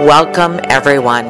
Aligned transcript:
Welcome, 0.00 0.58
everyone. 0.64 1.24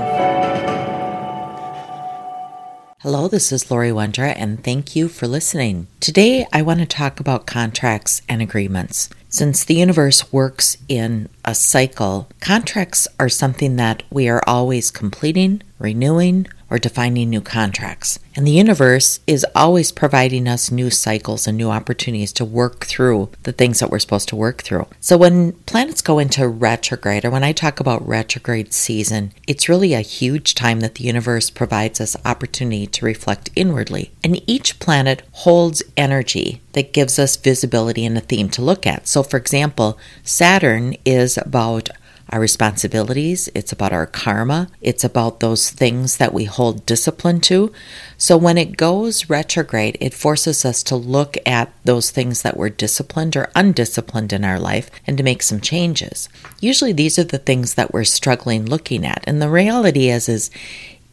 Hello, 3.00 3.28
this 3.28 3.52
is 3.52 3.70
Laurie 3.70 3.90
Wondra, 3.90 4.32
and 4.34 4.64
thank 4.64 4.96
you 4.96 5.08
for 5.08 5.28
listening. 5.28 5.86
Today, 6.00 6.46
I 6.50 6.62
want 6.62 6.80
to 6.80 6.86
talk 6.86 7.20
about 7.20 7.46
contracts 7.46 8.22
and 8.26 8.40
agreements. 8.40 9.10
Since 9.34 9.64
the 9.64 9.74
universe 9.74 10.32
works 10.32 10.76
in 10.88 11.28
a 11.44 11.56
cycle, 11.56 12.28
contracts 12.40 13.08
are 13.18 13.28
something 13.28 13.74
that 13.74 14.04
we 14.08 14.28
are 14.28 14.40
always 14.46 14.92
completing, 14.92 15.60
renewing, 15.80 16.46
or 16.70 16.78
defining 16.78 17.30
new 17.30 17.40
contracts. 17.40 18.20
And 18.36 18.46
the 18.46 18.52
universe 18.52 19.18
is 19.26 19.44
always 19.56 19.90
providing 19.90 20.46
us 20.46 20.70
new 20.70 20.88
cycles 20.88 21.48
and 21.48 21.58
new 21.58 21.68
opportunities 21.68 22.32
to 22.34 22.44
work 22.44 22.84
through 22.84 23.30
the 23.42 23.50
things 23.50 23.80
that 23.80 23.90
we're 23.90 23.98
supposed 23.98 24.28
to 24.28 24.36
work 24.36 24.62
through. 24.62 24.86
So 25.00 25.16
when 25.16 25.54
planets 25.66 26.00
go 26.00 26.20
into 26.20 26.46
retrograde, 26.46 27.24
or 27.24 27.30
when 27.30 27.42
I 27.42 27.50
talk 27.50 27.80
about 27.80 28.06
retrograde 28.06 28.72
season, 28.72 29.32
it's 29.48 29.68
really 29.68 29.94
a 29.94 30.00
huge 30.00 30.54
time 30.54 30.78
that 30.78 30.94
the 30.94 31.04
universe 31.04 31.50
provides 31.50 32.00
us 32.00 32.16
opportunity 32.24 32.86
to 32.86 33.04
reflect 33.04 33.50
inwardly. 33.56 34.12
And 34.22 34.40
each 34.48 34.78
planet 34.78 35.22
holds 35.32 35.82
energy 35.96 36.60
that 36.74 36.92
gives 36.92 37.18
us 37.18 37.36
visibility 37.36 38.04
and 38.04 38.16
a 38.16 38.20
theme 38.20 38.48
to 38.50 38.62
look 38.62 38.86
at. 38.86 39.08
So, 39.08 39.22
for 39.22 39.36
example, 39.36 39.98
Saturn 40.22 40.94
is 41.04 41.38
about 41.38 41.88
our 42.30 42.40
responsibilities, 42.40 43.48
it's 43.54 43.72
about 43.72 43.92
our 43.92 44.06
karma, 44.06 44.68
it's 44.80 45.04
about 45.04 45.40
those 45.40 45.70
things 45.70 46.16
that 46.16 46.32
we 46.32 46.44
hold 46.44 46.86
discipline 46.86 47.40
to. 47.42 47.70
So 48.16 48.36
when 48.36 48.56
it 48.56 48.76
goes 48.76 49.28
retrograde, 49.28 49.98
it 50.00 50.14
forces 50.14 50.64
us 50.64 50.82
to 50.84 50.96
look 50.96 51.36
at 51.44 51.72
those 51.84 52.10
things 52.10 52.42
that 52.42 52.56
were 52.56 52.70
disciplined 52.70 53.36
or 53.36 53.50
undisciplined 53.54 54.32
in 54.32 54.44
our 54.44 54.58
life 54.58 54.90
and 55.06 55.18
to 55.18 55.22
make 55.22 55.42
some 55.42 55.60
changes. 55.60 56.28
Usually 56.60 56.92
these 56.92 57.18
are 57.18 57.24
the 57.24 57.38
things 57.38 57.74
that 57.74 57.92
we're 57.92 58.04
struggling 58.04 58.64
looking 58.64 59.04
at. 59.04 59.22
And 59.26 59.42
the 59.42 59.50
reality 59.50 60.08
is 60.08 60.28
is 60.28 60.50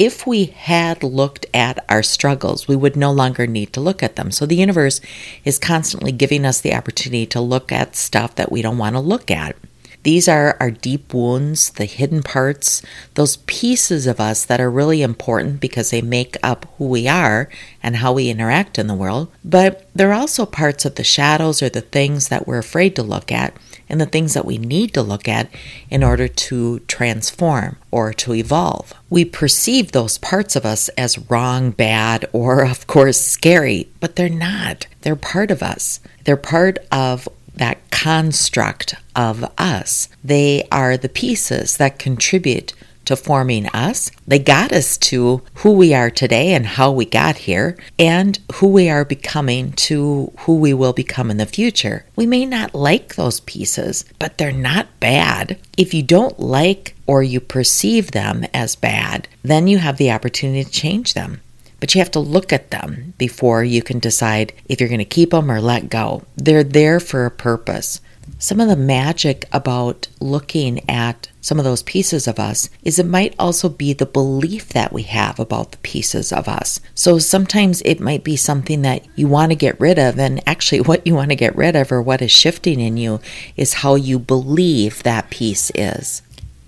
if 0.01 0.25
we 0.25 0.45
had 0.45 1.03
looked 1.03 1.45
at 1.53 1.85
our 1.87 2.01
struggles, 2.01 2.67
we 2.67 2.75
would 2.75 2.95
no 2.95 3.11
longer 3.11 3.45
need 3.45 3.71
to 3.71 3.79
look 3.79 4.01
at 4.01 4.15
them. 4.15 4.31
So 4.31 4.47
the 4.47 4.55
universe 4.55 4.99
is 5.45 5.59
constantly 5.59 6.11
giving 6.11 6.43
us 6.43 6.59
the 6.59 6.73
opportunity 6.73 7.27
to 7.27 7.39
look 7.39 7.71
at 7.71 7.95
stuff 7.95 8.33
that 8.33 8.51
we 8.51 8.63
don't 8.63 8.79
want 8.79 8.95
to 8.95 8.99
look 8.99 9.29
at. 9.29 9.55
These 10.03 10.27
are 10.27 10.57
our 10.59 10.71
deep 10.71 11.13
wounds, 11.13 11.69
the 11.71 11.85
hidden 11.85 12.23
parts, 12.23 12.81
those 13.13 13.37
pieces 13.37 14.07
of 14.07 14.19
us 14.19 14.45
that 14.45 14.59
are 14.59 14.71
really 14.71 15.01
important 15.01 15.59
because 15.59 15.91
they 15.91 16.01
make 16.01 16.37
up 16.41 16.65
who 16.77 16.87
we 16.87 17.07
are 17.07 17.49
and 17.83 17.97
how 17.97 18.13
we 18.13 18.29
interact 18.29 18.79
in 18.79 18.87
the 18.87 18.95
world. 18.95 19.31
But 19.43 19.87
they're 19.93 20.13
also 20.13 20.45
parts 20.45 20.85
of 20.85 20.95
the 20.95 21.03
shadows 21.03 21.61
or 21.61 21.69
the 21.69 21.81
things 21.81 22.29
that 22.29 22.47
we're 22.47 22.57
afraid 22.57 22.95
to 22.95 23.03
look 23.03 23.31
at 23.31 23.55
and 23.91 23.99
the 23.99 24.05
things 24.05 24.33
that 24.33 24.45
we 24.45 24.57
need 24.57 24.93
to 24.93 25.01
look 25.01 25.27
at 25.27 25.49
in 25.89 26.01
order 26.01 26.27
to 26.27 26.79
transform 26.87 27.75
or 27.91 28.13
to 28.13 28.33
evolve. 28.33 28.93
We 29.09 29.25
perceive 29.25 29.91
those 29.91 30.17
parts 30.17 30.55
of 30.55 30.65
us 30.65 30.87
as 30.89 31.29
wrong, 31.29 31.71
bad, 31.71 32.25
or 32.31 32.63
of 32.63 32.87
course 32.87 33.19
scary, 33.19 33.89
but 33.99 34.15
they're 34.15 34.29
not. 34.29 34.87
They're 35.01 35.17
part 35.17 35.51
of 35.51 35.61
us. 35.61 35.99
They're 36.23 36.37
part 36.37 36.79
of 36.91 37.27
that 37.61 37.91
construct 37.91 38.95
of 39.15 39.45
us. 39.59 40.09
They 40.23 40.67
are 40.71 40.97
the 40.97 41.07
pieces 41.07 41.77
that 41.77 41.99
contribute 41.99 42.73
to 43.05 43.15
forming 43.15 43.67
us. 43.67 44.09
They 44.27 44.39
got 44.39 44.71
us 44.71 44.97
to 44.97 45.43
who 45.55 45.71
we 45.73 45.93
are 45.93 46.09
today 46.09 46.53
and 46.55 46.65
how 46.65 46.91
we 46.91 47.05
got 47.05 47.37
here, 47.37 47.77
and 47.99 48.39
who 48.55 48.67
we 48.67 48.89
are 48.89 49.05
becoming 49.05 49.73
to 49.73 50.33
who 50.39 50.55
we 50.55 50.73
will 50.73 50.93
become 50.93 51.29
in 51.29 51.37
the 51.37 51.45
future. 51.45 52.03
We 52.15 52.25
may 52.25 52.47
not 52.47 52.73
like 52.73 53.13
those 53.13 53.41
pieces, 53.41 54.05
but 54.17 54.39
they're 54.39 54.51
not 54.51 54.99
bad. 54.99 55.59
If 55.77 55.93
you 55.93 56.01
don't 56.01 56.39
like 56.39 56.95
or 57.05 57.21
you 57.21 57.39
perceive 57.39 58.09
them 58.09 58.43
as 58.55 58.75
bad, 58.75 59.27
then 59.43 59.67
you 59.67 59.77
have 59.77 59.97
the 59.97 60.11
opportunity 60.11 60.63
to 60.63 60.71
change 60.71 61.13
them 61.13 61.41
but 61.81 61.93
you 61.93 61.99
have 61.99 62.11
to 62.11 62.19
look 62.19 62.53
at 62.53 62.71
them 62.71 63.13
before 63.17 63.65
you 63.65 63.81
can 63.81 63.99
decide 63.99 64.53
if 64.69 64.79
you're 64.79 64.87
going 64.87 64.99
to 64.99 65.05
keep 65.05 65.31
them 65.31 65.51
or 65.51 65.59
let 65.59 65.89
go. 65.89 66.23
They're 66.37 66.63
there 66.63 67.01
for 67.01 67.25
a 67.25 67.31
purpose. 67.31 67.99
Some 68.37 68.59
of 68.59 68.69
the 68.69 68.75
magic 68.75 69.45
about 69.51 70.07
looking 70.19 70.87
at 70.89 71.29
some 71.41 71.57
of 71.57 71.65
those 71.65 71.83
pieces 71.83 72.27
of 72.27 72.39
us 72.39 72.69
is 72.83 72.99
it 72.99 73.05
might 73.05 73.35
also 73.37 73.67
be 73.67 73.93
the 73.93 74.05
belief 74.05 74.69
that 74.69 74.93
we 74.93 75.03
have 75.03 75.39
about 75.39 75.71
the 75.71 75.77
pieces 75.79 76.31
of 76.31 76.47
us. 76.47 76.79
So 76.93 77.17
sometimes 77.17 77.81
it 77.81 77.99
might 77.99 78.23
be 78.23 78.35
something 78.35 78.83
that 78.83 79.05
you 79.15 79.27
want 79.27 79.51
to 79.51 79.55
get 79.55 79.79
rid 79.79 79.97
of, 79.97 80.19
and 80.19 80.41
actually, 80.47 80.81
what 80.91 81.05
you 81.05 81.15
want 81.15 81.29
to 81.29 81.35
get 81.35 81.55
rid 81.55 81.75
of 81.75 81.91
or 81.91 82.01
what 82.01 82.21
is 82.21 82.31
shifting 82.31 82.79
in 82.79 82.97
you 82.97 83.19
is 83.57 83.75
how 83.75 83.95
you 83.95 84.19
believe 84.19 85.03
that 85.03 85.29
piece 85.31 85.71
is 85.75 86.21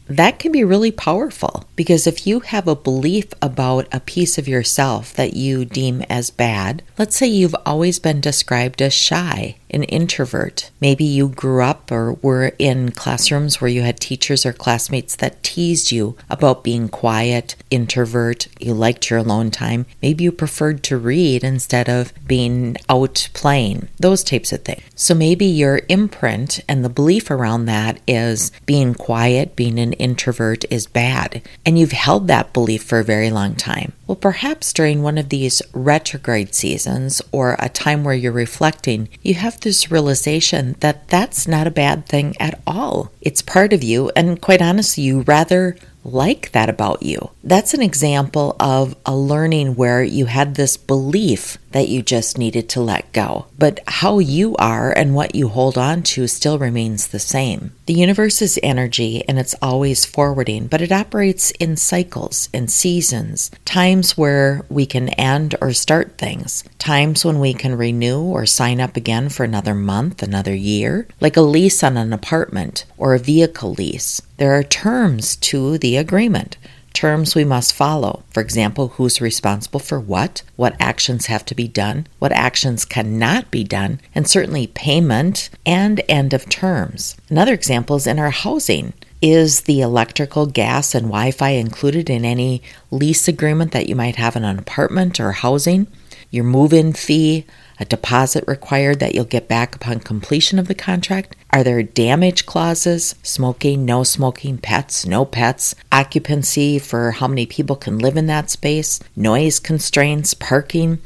that 0.08 0.40
can 0.40 0.52
be 0.52 0.64
really 0.64 0.91
powerful 0.91 1.66
because 1.75 2.06
if 2.06 2.28
you 2.28 2.41
have 2.41 2.68
a 2.68 2.75
belief 2.75 3.28
about 3.41 3.88
a 3.91 4.00
piece 4.00 4.38
of 4.38 4.47
yourself 4.47 5.14
that 5.14 5.34
you 5.36 5.66
deem 5.66 6.02
as 6.09 6.30
bad, 6.30 6.84
let's 6.97 7.16
say 7.16 7.28
you've 7.28 7.56
always 7.66 8.00
been 8.00 8.19
described 8.19 8.81
as 8.81 8.94
shy, 8.94 9.58
an 9.74 9.84
introvert. 9.84 10.70
Maybe 10.80 11.04
you 11.04 11.30
grew 11.30 11.64
up 11.64 11.92
or 11.92 12.14
were 12.14 12.54
in 12.60 12.92
classrooms 12.92 13.60
where 13.60 13.70
you 13.70 13.82
had 13.82 14.00
teachers 14.00 14.46
or 14.46 14.54
classmates 14.54 15.16
that 15.18 15.44
teased 15.44 15.92
you 15.92 16.16
about 16.30 16.64
being 16.64 16.90
quiet, 16.90 17.56
introvert, 17.70 18.48
you 18.60 18.74
liked 18.74 19.10
your 19.10 19.20
alone 19.20 19.52
time. 19.52 19.86
Maybe 20.02 20.24
you 20.24 20.32
preferred 20.32 20.84
to 20.84 20.98
read 20.98 21.44
instead 21.44 21.90
of 21.90 22.14
being 22.28 22.78
out 22.90 23.30
playing, 23.34 23.90
those 24.00 24.24
types 24.24 24.52
of 24.54 24.64
things. 24.64 24.84
So 24.96 25.14
maybe 25.14 25.46
your 25.46 25.82
imprint 25.90 26.60
and 26.68 26.84
the 26.84 26.90
belief 26.90 27.30
around 27.32 27.66
that 27.66 28.00
is 28.08 28.52
being 28.66 28.94
quiet, 28.94 29.56
being 29.56 29.80
an 29.80 29.94
introvert 29.94 30.66
is 30.72 30.88
bad, 30.88 31.42
and 31.66 31.78
you've 31.78 31.92
held 31.92 32.28
that 32.28 32.54
belief 32.54 32.84
for 32.84 33.00
a 33.00 33.04
very 33.04 33.30
long 33.30 33.56
time. 33.56 33.94
Well, 34.08 34.16
perhaps 34.18 34.74
during 34.74 35.02
one 35.02 35.18
of 35.18 35.30
these 35.30 35.62
retrograde 35.74 36.54
seasons 36.54 37.22
or 37.32 37.56
a 37.58 37.70
time 37.70 38.04
where 38.04 38.14
you're 38.14 38.32
reflecting, 38.32 39.10
you 39.22 39.34
have 39.36 39.60
this 39.63 39.91
realization 39.91 40.75
that 40.79 41.07
that's 41.07 41.47
not 41.47 41.68
a 41.68 41.72
bad 41.72 42.06
thing 42.06 42.35
at 42.40 42.59
all. 42.68 43.12
It's 43.24 43.42
part 43.42 43.72
of 43.72 43.84
you, 43.84 44.12
and 44.18 44.42
quite 44.42 44.62
honestly, 44.62 45.04
you 45.06 45.22
rather 45.22 45.78
like 46.04 46.52
that 46.52 46.70
about 46.70 47.04
you. 47.04 47.32
That's 47.44 47.74
an 47.74 47.82
example 47.82 48.56
of 48.60 48.96
a 49.06 49.16
learning 49.16 49.76
where 49.76 50.04
you 50.04 50.26
had 50.26 50.56
this 50.56 50.76
belief 50.78 51.58
that 51.72 51.90
you 51.90 52.02
just 52.02 52.38
needed 52.38 52.70
to 52.70 52.82
let 52.82 53.12
go. 53.14 53.48
But 53.58 53.80
how 53.88 54.20
you 54.20 54.56
are 54.58 54.92
and 54.92 55.16
what 55.16 55.36
you 55.36 55.48
hold 55.48 55.78
on 55.78 56.04
to 56.04 56.28
still 56.28 56.60
remains 56.60 57.08
the 57.08 57.20
same. 57.20 57.72
The 57.88 57.94
universe 57.94 58.42
is 58.42 58.60
energy 58.62 59.24
and 59.28 59.40
it's 59.40 59.56
always 59.62 60.06
forwarding, 60.06 60.68
but 60.68 60.82
it 60.82 60.92
operates 60.92 61.52
in 61.52 61.76
cycles 61.76 62.50
and 62.54 62.70
seasons, 62.70 63.50
times 63.66 64.18
where 64.18 64.66
we 64.70 64.86
can 64.86 65.10
end 65.10 65.56
or 65.62 65.74
start 65.74 66.18
things, 66.18 66.64
times 66.78 67.26
when 67.26 67.40
we 67.40 67.54
can 67.54 67.76
renew 67.76 68.22
or 68.22 68.46
sign 68.46 68.80
up 68.80 68.96
again 68.96 69.30
for 69.30 69.44
another 69.44 69.74
month, 69.74 70.22
another 70.22 70.54
year, 70.54 71.08
like 71.20 71.38
a 71.38 71.42
lease 71.42 71.84
on 71.84 71.98
an 71.98 72.14
apartment 72.14 72.86
or 72.98 73.12
a 73.13 73.19
vehicle 73.19 73.74
lease. 73.74 74.22
There 74.38 74.53
are 74.57 74.63
terms 74.63 75.35
to 75.38 75.78
the 75.78 75.97
agreement 75.97 76.57
terms 76.94 77.36
we 77.36 77.44
must 77.44 77.74
follow. 77.74 78.24
For 78.30 78.39
example, 78.39 78.89
who's 78.89 79.19
responsible 79.19 79.80
for 79.80 80.00
what, 80.00 80.44
what 80.56 80.75
actions 80.80 81.25
have 81.25 81.44
to 81.45 81.56
be 81.56 81.68
done, 81.68 82.07
what 82.19 82.31
actions 82.31 82.86
cannot 82.86 83.51
be 83.51 83.63
done, 83.63 84.00
and 84.15 84.27
certainly 84.27 84.68
payment 84.68 85.50
and 85.65 86.01
end 86.07 86.33
of 86.33 86.48
terms. 86.50 87.18
Another 87.30 87.54
example 87.54 87.95
is 87.95 88.07
in 88.07 88.19
our 88.19 88.30
housing. 88.30 88.94
Is 89.21 89.62
the 89.62 89.80
electrical, 89.81 90.45
gas, 90.45 90.94
and 90.94 91.06
Wi 91.07 91.31
Fi 91.31 91.51
included 91.51 92.09
in 92.09 92.25
any 92.25 92.62
lease 92.92 93.27
agreement 93.27 93.71
that 93.71 93.88
you 93.88 93.95
might 93.95 94.18
have 94.18 94.36
in 94.36 94.44
an 94.44 94.59
apartment 94.59 95.19
or 95.19 95.31
housing? 95.31 95.88
Your 96.33 96.45
move 96.45 96.74
in 96.74 96.94
fee, 96.94 97.45
a 97.80 97.85
deposit 97.85 98.44
required 98.47 99.00
that 99.00 99.13
you'll 99.13 99.24
get 99.24 99.47
back 99.47 99.75
upon 99.75 100.00
completion 100.00 100.57
of 100.57 100.68
the 100.68 100.74
contract? 100.74 101.35
Are 101.51 101.63
there 101.63 101.83
damage 101.83 102.47
clauses? 102.47 103.13
Smoking, 103.21 103.85
no 103.85 104.03
smoking, 104.03 104.57
pets, 104.57 105.06
no 105.06 105.25
pets, 105.25 105.75
occupancy 105.91 106.80
for 106.80 107.12
how 107.12 107.27
many 107.27 107.45
people 107.45 107.75
can 107.75 108.00
live 108.00 108.18
in 108.18 108.25
that 108.25 108.50
space, 108.50 109.00
noise 109.15 109.59
constraints, 109.59 110.33
parking? 110.33 110.97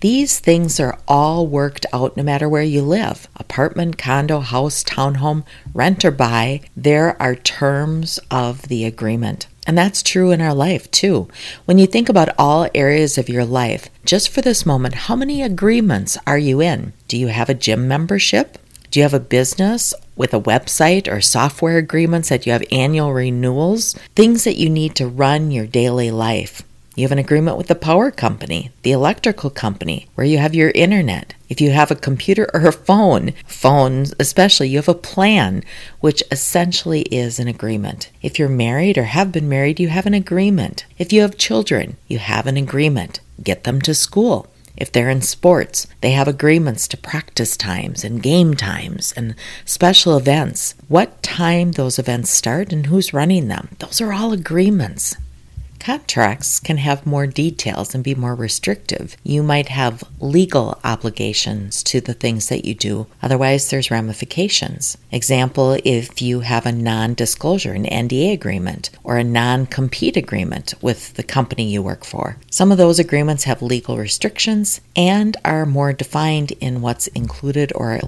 These 0.00 0.40
things 0.40 0.80
are 0.80 0.98
all 1.06 1.46
worked 1.46 1.86
out 1.92 2.16
no 2.16 2.24
matter 2.24 2.48
where 2.48 2.60
you 2.60 2.82
live 2.82 3.28
apartment, 3.36 3.98
condo, 3.98 4.40
house, 4.40 4.82
townhome, 4.82 5.44
rent 5.72 6.04
or 6.04 6.10
buy. 6.10 6.62
There 6.76 7.16
are 7.22 7.36
terms 7.36 8.18
of 8.32 8.62
the 8.62 8.84
agreement. 8.84 9.46
And 9.66 9.78
that's 9.78 10.02
true 10.02 10.32
in 10.32 10.40
our 10.40 10.54
life 10.54 10.90
too. 10.90 11.28
When 11.66 11.78
you 11.78 11.86
think 11.86 12.08
about 12.08 12.34
all 12.36 12.68
areas 12.74 13.16
of 13.16 13.28
your 13.28 13.44
life, 13.44 13.88
just 14.04 14.28
for 14.28 14.40
this 14.40 14.66
moment, 14.66 14.94
how 14.94 15.16
many 15.16 15.42
agreements 15.42 16.18
are 16.26 16.38
you 16.38 16.60
in? 16.60 16.92
Do 17.06 17.16
you 17.16 17.28
have 17.28 17.48
a 17.48 17.54
gym 17.54 17.86
membership? 17.86 18.58
Do 18.90 18.98
you 18.98 19.04
have 19.04 19.14
a 19.14 19.20
business 19.20 19.94
with 20.16 20.34
a 20.34 20.40
website 20.40 21.10
or 21.10 21.20
software 21.20 21.78
agreements 21.78 22.28
that 22.28 22.44
you 22.44 22.52
have 22.52 22.64
annual 22.70 23.12
renewals? 23.12 23.94
Things 24.14 24.44
that 24.44 24.58
you 24.58 24.68
need 24.68 24.94
to 24.96 25.06
run 25.06 25.50
your 25.50 25.66
daily 25.66 26.10
life. 26.10 26.62
You 26.94 27.04
have 27.04 27.12
an 27.12 27.18
agreement 27.18 27.56
with 27.56 27.68
the 27.68 27.74
power 27.74 28.10
company, 28.10 28.70
the 28.82 28.92
electrical 28.92 29.48
company, 29.48 30.08
where 30.14 30.26
you 30.26 30.36
have 30.36 30.54
your 30.54 30.70
internet. 30.74 31.32
If 31.48 31.58
you 31.58 31.70
have 31.70 31.90
a 31.90 31.94
computer 31.94 32.50
or 32.52 32.66
a 32.66 32.72
phone, 32.72 33.32
phones 33.46 34.12
especially, 34.20 34.68
you 34.68 34.76
have 34.76 34.88
a 34.88 34.94
plan, 34.94 35.64
which 36.00 36.22
essentially 36.30 37.02
is 37.02 37.38
an 37.38 37.48
agreement. 37.48 38.10
If 38.20 38.38
you're 38.38 38.48
married 38.50 38.98
or 38.98 39.04
have 39.04 39.32
been 39.32 39.48
married, 39.48 39.80
you 39.80 39.88
have 39.88 40.04
an 40.04 40.12
agreement. 40.12 40.84
If 40.98 41.14
you 41.14 41.22
have 41.22 41.38
children, 41.38 41.96
you 42.08 42.18
have 42.18 42.46
an 42.46 42.58
agreement. 42.58 43.20
Get 43.42 43.64
them 43.64 43.80
to 43.82 43.94
school. 43.94 44.48
If 44.76 44.92
they're 44.92 45.10
in 45.10 45.22
sports, 45.22 45.86
they 46.02 46.10
have 46.10 46.28
agreements 46.28 46.86
to 46.88 46.96
practice 46.98 47.56
times 47.56 48.04
and 48.04 48.22
game 48.22 48.52
times 48.54 49.14
and 49.16 49.34
special 49.64 50.16
events. 50.16 50.74
What 50.88 51.22
time 51.22 51.72
those 51.72 51.98
events 51.98 52.30
start 52.30 52.70
and 52.70 52.86
who's 52.86 53.14
running 53.14 53.48
them. 53.48 53.68
Those 53.78 54.00
are 54.02 54.12
all 54.12 54.32
agreements. 54.32 55.16
Contracts 55.82 56.60
can 56.60 56.76
have 56.76 57.04
more 57.04 57.26
details 57.26 57.92
and 57.92 58.04
be 58.04 58.14
more 58.14 58.36
restrictive. 58.36 59.16
You 59.24 59.42
might 59.42 59.68
have 59.68 60.04
legal 60.20 60.78
obligations 60.84 61.82
to 61.82 62.00
the 62.00 62.14
things 62.14 62.48
that 62.50 62.64
you 62.64 62.72
do, 62.72 63.08
otherwise, 63.20 63.68
there's 63.68 63.90
ramifications. 63.90 64.96
Example 65.10 65.76
if 65.84 66.22
you 66.22 66.40
have 66.40 66.66
a 66.66 66.70
non 66.70 67.14
disclosure, 67.14 67.72
an 67.72 67.86
NDA 67.86 68.32
agreement, 68.32 68.90
or 69.02 69.16
a 69.16 69.24
non 69.24 69.66
compete 69.66 70.16
agreement 70.16 70.72
with 70.80 71.14
the 71.14 71.24
company 71.24 71.72
you 71.72 71.82
work 71.82 72.04
for. 72.04 72.36
Some 72.48 72.70
of 72.70 72.78
those 72.78 73.00
agreements 73.00 73.42
have 73.42 73.60
legal 73.60 73.98
restrictions 73.98 74.80
and 74.94 75.36
are 75.44 75.66
more 75.66 75.92
defined 75.92 76.52
in 76.60 76.80
what's 76.80 77.08
included 77.08 77.72
or 77.74 77.98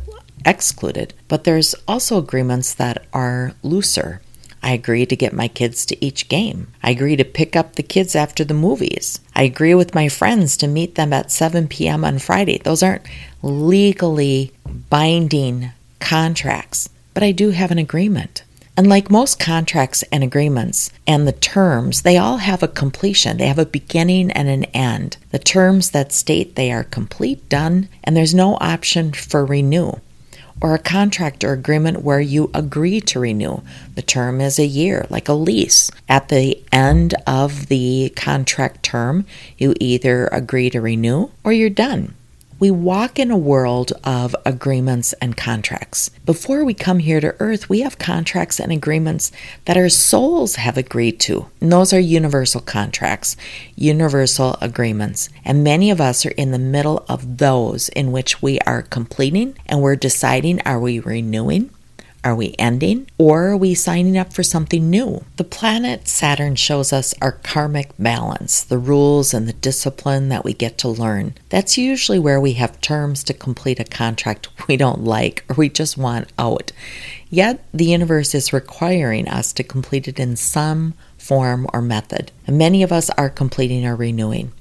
excluded, 0.47 1.13
but 1.27 1.43
there's 1.43 1.75
also 1.89 2.19
agreements 2.19 2.73
that 2.73 3.05
are 3.13 3.55
looser. 3.65 4.21
I 4.65 4.73
agree 4.73 5.05
to 5.05 5.15
get 5.15 5.35
my 5.35 5.47
kids 5.47 5.85
to 5.87 6.05
each 6.05 6.31
game. 6.31 6.69
I 6.83 6.91
agree 6.91 7.17
to 7.17 7.25
pick 7.25 7.55
up 7.55 7.75
the 7.75 7.83
kids 7.83 8.17
after 8.17 8.45
the 8.45 8.55
movies. 8.55 9.21
I 9.37 9.43
agree 9.43 9.75
with 9.75 9.95
my 9.95 10.09
friends 10.09 10.57
to 10.57 10.67
meet 10.67 10.95
them 10.95 11.13
at 11.13 11.31
7 11.31 11.69
p.m. 11.69 12.03
on 12.03 12.19
Friday. 12.19 12.57
Those 12.57 12.83
aren't 12.83 13.07
legally 13.43 14.53
binding 14.89 15.73
contracts, 16.01 16.89
but 17.13 17.23
I 17.23 17.31
do 17.31 17.51
have 17.51 17.73
an 17.73 17.79
agreement. 17.79 18.43
And 18.75 18.89
like 18.89 19.11
most 19.11 19.39
contracts 19.39 20.03
and 20.11 20.25
agreements 20.25 20.91
and 21.07 21.29
the 21.29 21.33
terms, 21.33 22.01
they 22.01 22.17
all 22.17 22.39
have 22.39 22.63
a 22.63 22.69
completion. 22.69 23.37
They 23.37 23.49
have 23.49 23.59
a 23.59 23.67
beginning 23.67 24.31
and 24.31 24.49
an 24.49 24.65
end. 24.73 25.19
The 25.31 25.39
terms 25.39 25.91
that 25.91 26.11
state 26.11 26.57
they 26.57 26.73
are 26.73 26.85
complete, 26.85 27.51
done, 27.51 27.91
and 28.03 28.17
there's 28.17 28.35
no 28.35 28.57
option 28.63 29.13
for 29.13 29.45
renew 29.45 29.93
or 30.61 30.75
a 30.75 30.79
contract 30.79 31.45
or 31.45 31.53
agreement 31.53 32.03
where 32.03 32.21
you 32.21 32.51
agree 32.55 33.01
to 33.01 33.21
renew. 33.21 33.61
The 33.95 34.03
term 34.03 34.41
is 34.41 34.59
a 34.59 34.67
year, 34.67 35.07
like 35.11 35.29
a 35.29 35.35
lease. 35.35 35.91
At 36.09 36.29
the 36.29 36.63
end 36.73 37.15
of 37.27 37.67
the 37.67 38.13
contract 38.17 38.83
term, 38.83 39.27
you 39.59 39.75
either 39.81 40.29
agree 40.29 40.71
to 40.71 40.81
renew 40.81 41.29
or 41.43 41.53
you're 41.53 41.71
done. 41.71 42.15
We 42.61 42.71
walk 42.71 43.19
in 43.19 43.33
a 43.33 43.37
world 43.37 43.93
of 44.05 44.37
agreements 44.47 45.13
and 45.15 45.37
contracts. 45.37 46.11
Before 46.25 46.65
we 46.65 46.73
come 46.73 47.01
here 47.01 47.21
to 47.21 47.35
earth, 47.41 47.69
we 47.69 47.81
have 47.81 47.99
contracts 47.99 48.61
and 48.61 48.71
agreements 48.71 49.33
that 49.65 49.77
our 49.77 49.89
souls 49.89 50.55
have 50.55 50.79
agreed 50.79 51.19
to. 51.21 51.47
And 51.61 51.73
those 51.73 51.93
are 51.93 51.99
universal 51.99 52.61
contracts, 52.61 53.37
universal 53.75 54.57
agreements. 54.61 55.29
And 55.45 55.65
many 55.65 55.91
of 55.91 56.01
us 56.01 56.25
are 56.25 56.31
in 56.31 56.53
the 56.53 56.59
middle 56.61 57.05
of 57.09 57.39
those 57.39 57.89
in 57.91 58.13
which 58.13 58.41
we 58.41 58.61
are 58.61 58.83
completing 58.83 59.57
and 59.67 59.83
we're 59.83 59.97
deciding 59.97 60.61
are 60.63 60.79
we 60.79 61.01
renewing? 61.01 61.71
Are 62.25 62.35
we 62.35 62.55
ending 62.59 63.07
or 63.19 63.49
are 63.49 63.57
we 63.57 63.75
signing 63.75 64.17
up 64.17 64.33
for 64.33 64.43
something 64.43 64.89
new? 64.89 65.25
The 65.37 65.45
planet 65.45 66.09
Saturn 66.09 66.57
shows 66.57 66.91
us 66.91 67.13
our 67.21 67.33
karmic 67.33 67.91
balance, 67.99 68.65
the 68.65 68.79
rules 68.79 69.35
and 69.35 69.47
the 69.47 69.53
discipline 69.53 70.31
that 70.31 70.43
we 70.43 70.55
get 70.55 70.79
to 70.79 70.89
learn. 70.89 71.35
That's 71.51 71.77
usually 71.77 72.19
where 72.19 72.41
we 72.41 72.55
have 72.55 72.81
terms 72.81 73.25
to 73.25 73.35
complete 73.35 73.79
a 73.79 73.85
contract 73.85 74.49
we 74.69 74.79
don't 74.79 75.05
like 75.05 75.45
or 75.51 75.57
we 75.57 75.69
just 75.69 75.99
want 75.99 76.33
out. 76.39 76.73
Yet 77.29 77.63
the 77.75 77.85
universe 77.85 78.35
is 78.35 78.55
requiring 78.55 79.29
us 79.29 79.53
to 79.53 79.63
complete 79.63 80.09
it 80.09 80.19
in 80.19 80.37
some 80.37 80.95
form 81.19 81.67
or 81.75 81.83
method. 81.83 82.33
And 82.47 82.57
many 82.57 82.83
of 82.83 82.91
us 82.91 83.11
are 83.11 83.29
completing 83.29 83.85
or 83.85 83.97
renewing. 83.97 84.53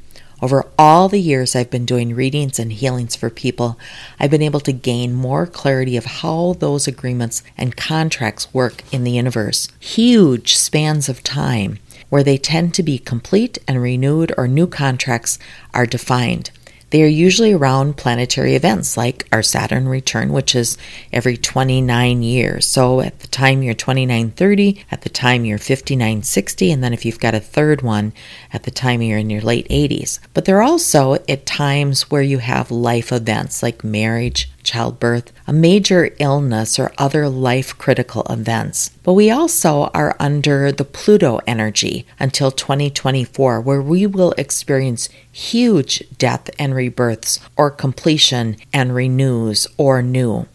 Over 0.43 0.65
all 0.77 1.07
the 1.07 1.21
years 1.21 1.55
I've 1.55 1.69
been 1.69 1.85
doing 1.85 2.13
readings 2.13 2.59
and 2.59 2.73
healings 2.73 3.15
for 3.15 3.29
people, 3.29 3.79
I've 4.19 4.29
been 4.29 4.41
able 4.41 4.59
to 4.59 4.73
gain 4.73 5.13
more 5.13 5.47
clarity 5.47 5.95
of 5.95 6.03
how 6.03 6.57
those 6.59 6.85
agreements 6.85 7.43
and 7.57 7.77
contracts 7.77 8.53
work 8.53 8.83
in 8.91 9.05
the 9.05 9.11
universe. 9.11 9.69
Huge 9.79 10.57
spans 10.57 11.07
of 11.07 11.23
time 11.23 11.79
where 12.09 12.23
they 12.23 12.35
tend 12.37 12.73
to 12.73 12.83
be 12.83 12.99
complete 12.99 13.57
and 13.69 13.81
renewed 13.81 14.33
or 14.37 14.49
new 14.49 14.67
contracts 14.67 15.39
are 15.73 15.85
defined. 15.85 16.51
They 16.93 17.01
are 17.01 17.07
usually 17.07 17.53
around 17.53 17.97
planetary 17.97 18.53
events 18.53 18.95
like 18.97 19.27
our 19.31 19.41
Saturn 19.41 19.87
return, 19.87 20.31
which 20.31 20.53
is 20.53 20.77
every 21.11 21.37
29 21.37 22.21
years. 22.21 22.67
So 22.67 23.01
at 23.01 23.17
the 23.17 23.25
time 23.25 23.63
you're 23.63 23.73
2930, 23.73 24.85
at 24.91 25.01
the 25.01 25.09
time 25.09 25.43
you're 25.43 25.57
5960, 25.57 26.71
and 26.71 26.83
then 26.83 26.93
if 26.93 27.03
you've 27.03 27.19
got 27.19 27.33
a 27.33 27.39
third 27.39 27.81
one, 27.81 28.13
at 28.51 28.61
the 28.61 28.69
time 28.69 29.01
you're 29.01 29.17
in 29.17 29.31
your 29.31 29.41
late 29.41 29.67
80s. 29.69 30.19
But 30.35 30.45
they're 30.45 30.61
also 30.61 31.15
at 31.27 31.47
times 31.47 32.11
where 32.11 32.21
you 32.21 32.37
have 32.37 32.69
life 32.69 33.11
events 33.11 33.63
like 33.63 33.83
marriage, 33.83 34.51
childbirth, 34.63 35.31
a 35.45 35.53
major 35.53 36.11
illness, 36.19 36.79
or 36.79 36.91
other 36.97 37.29
life 37.29 37.77
critical 37.77 38.23
events. 38.29 38.89
But 39.03 39.13
we 39.13 39.29
also 39.29 39.91
are 39.93 40.15
under 40.19 40.71
the 40.71 40.85
Pluto 40.85 41.39
energy 41.45 42.05
until 42.19 42.51
2024, 42.51 43.61
where 43.61 43.81
we 43.81 44.07
will 44.07 44.33
experience 44.37 45.09
huge 45.31 46.03
death 46.17 46.49
and 46.57 46.73
rebirths, 46.73 47.39
or 47.57 47.69
completion 47.69 48.57
and 48.73 48.95
renews, 48.95 49.67
or 49.77 50.01
new. 50.01 50.47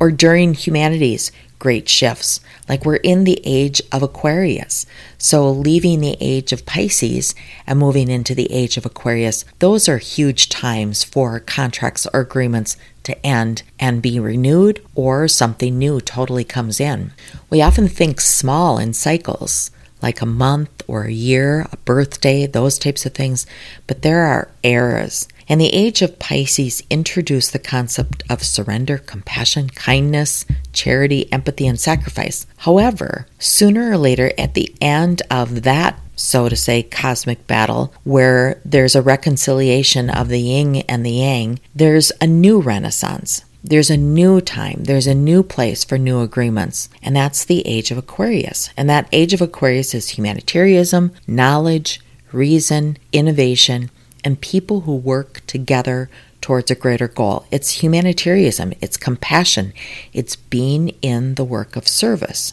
Or 0.00 0.10
during 0.10 0.54
humanity's 0.54 1.30
great 1.64 1.88
shifts. 1.88 2.40
Like 2.68 2.84
we're 2.84 2.96
in 2.96 3.24
the 3.24 3.40
age 3.42 3.80
of 3.90 4.02
Aquarius. 4.02 4.84
So 5.16 5.50
leaving 5.50 6.00
the 6.00 6.18
age 6.20 6.52
of 6.52 6.66
Pisces 6.66 7.34
and 7.66 7.78
moving 7.78 8.10
into 8.10 8.34
the 8.34 8.52
age 8.52 8.76
of 8.76 8.84
Aquarius, 8.84 9.46
those 9.60 9.88
are 9.88 9.96
huge 9.96 10.50
times 10.50 11.02
for 11.02 11.40
contracts 11.40 12.06
or 12.12 12.20
agreements 12.20 12.76
to 13.04 13.26
end 13.26 13.62
and 13.78 14.02
be 14.02 14.18
renewed 14.18 14.84
or 14.94 15.28
something 15.28 15.78
new 15.78 16.00
totally 16.00 16.44
comes 16.44 16.80
in. 16.80 17.12
We 17.50 17.62
often 17.62 17.88
think 17.88 18.20
small 18.20 18.78
in 18.78 18.92
cycles 18.92 19.70
like 20.02 20.20
a 20.20 20.26
month 20.26 20.82
or 20.86 21.04
a 21.04 21.12
year, 21.12 21.66
a 21.72 21.76
birthday, 21.78 22.46
those 22.46 22.78
types 22.78 23.06
of 23.06 23.14
things, 23.14 23.46
but 23.86 24.02
there 24.02 24.22
are 24.24 24.50
eras 24.62 25.28
and 25.48 25.60
the 25.60 25.72
age 25.72 26.02
of 26.02 26.18
Pisces 26.18 26.82
introduced 26.88 27.52
the 27.52 27.58
concept 27.58 28.22
of 28.30 28.42
surrender, 28.42 28.98
compassion, 28.98 29.68
kindness, 29.68 30.46
charity, 30.72 31.30
empathy, 31.32 31.66
and 31.66 31.78
sacrifice. 31.78 32.46
However, 32.58 33.26
sooner 33.38 33.90
or 33.90 33.98
later, 33.98 34.32
at 34.38 34.54
the 34.54 34.74
end 34.80 35.22
of 35.30 35.62
that 35.62 35.98
so 36.16 36.48
to 36.48 36.56
say, 36.56 36.82
cosmic 36.82 37.46
battle, 37.46 37.92
where 38.04 38.60
there's 38.64 38.94
a 38.94 39.02
reconciliation 39.02 40.10
of 40.10 40.28
the 40.28 40.40
yin 40.40 40.76
and 40.88 41.04
the 41.04 41.12
yang, 41.12 41.60
there's 41.74 42.12
a 42.20 42.26
new 42.26 42.60
renaissance. 42.60 43.44
There's 43.62 43.88
a 43.88 43.96
new 43.96 44.42
time. 44.42 44.84
There's 44.84 45.06
a 45.06 45.14
new 45.14 45.42
place 45.42 45.84
for 45.84 45.96
new 45.96 46.20
agreements. 46.20 46.90
And 47.02 47.16
that's 47.16 47.44
the 47.44 47.66
age 47.66 47.90
of 47.90 47.96
Aquarius. 47.96 48.68
And 48.76 48.90
that 48.90 49.08
age 49.10 49.32
of 49.32 49.40
Aquarius 49.40 49.94
is 49.94 50.10
humanitarianism, 50.10 51.12
knowledge, 51.26 52.00
reason, 52.30 52.98
innovation, 53.12 53.90
and 54.22 54.40
people 54.40 54.82
who 54.82 54.94
work 54.94 55.40
together 55.46 56.10
towards 56.42 56.70
a 56.70 56.74
greater 56.74 57.08
goal. 57.08 57.46
It's 57.50 57.82
humanitarianism, 57.82 58.74
it's 58.82 58.98
compassion, 58.98 59.72
it's 60.12 60.36
being 60.36 60.90
in 61.00 61.36
the 61.36 61.44
work 61.44 61.74
of 61.74 61.88
service. 61.88 62.52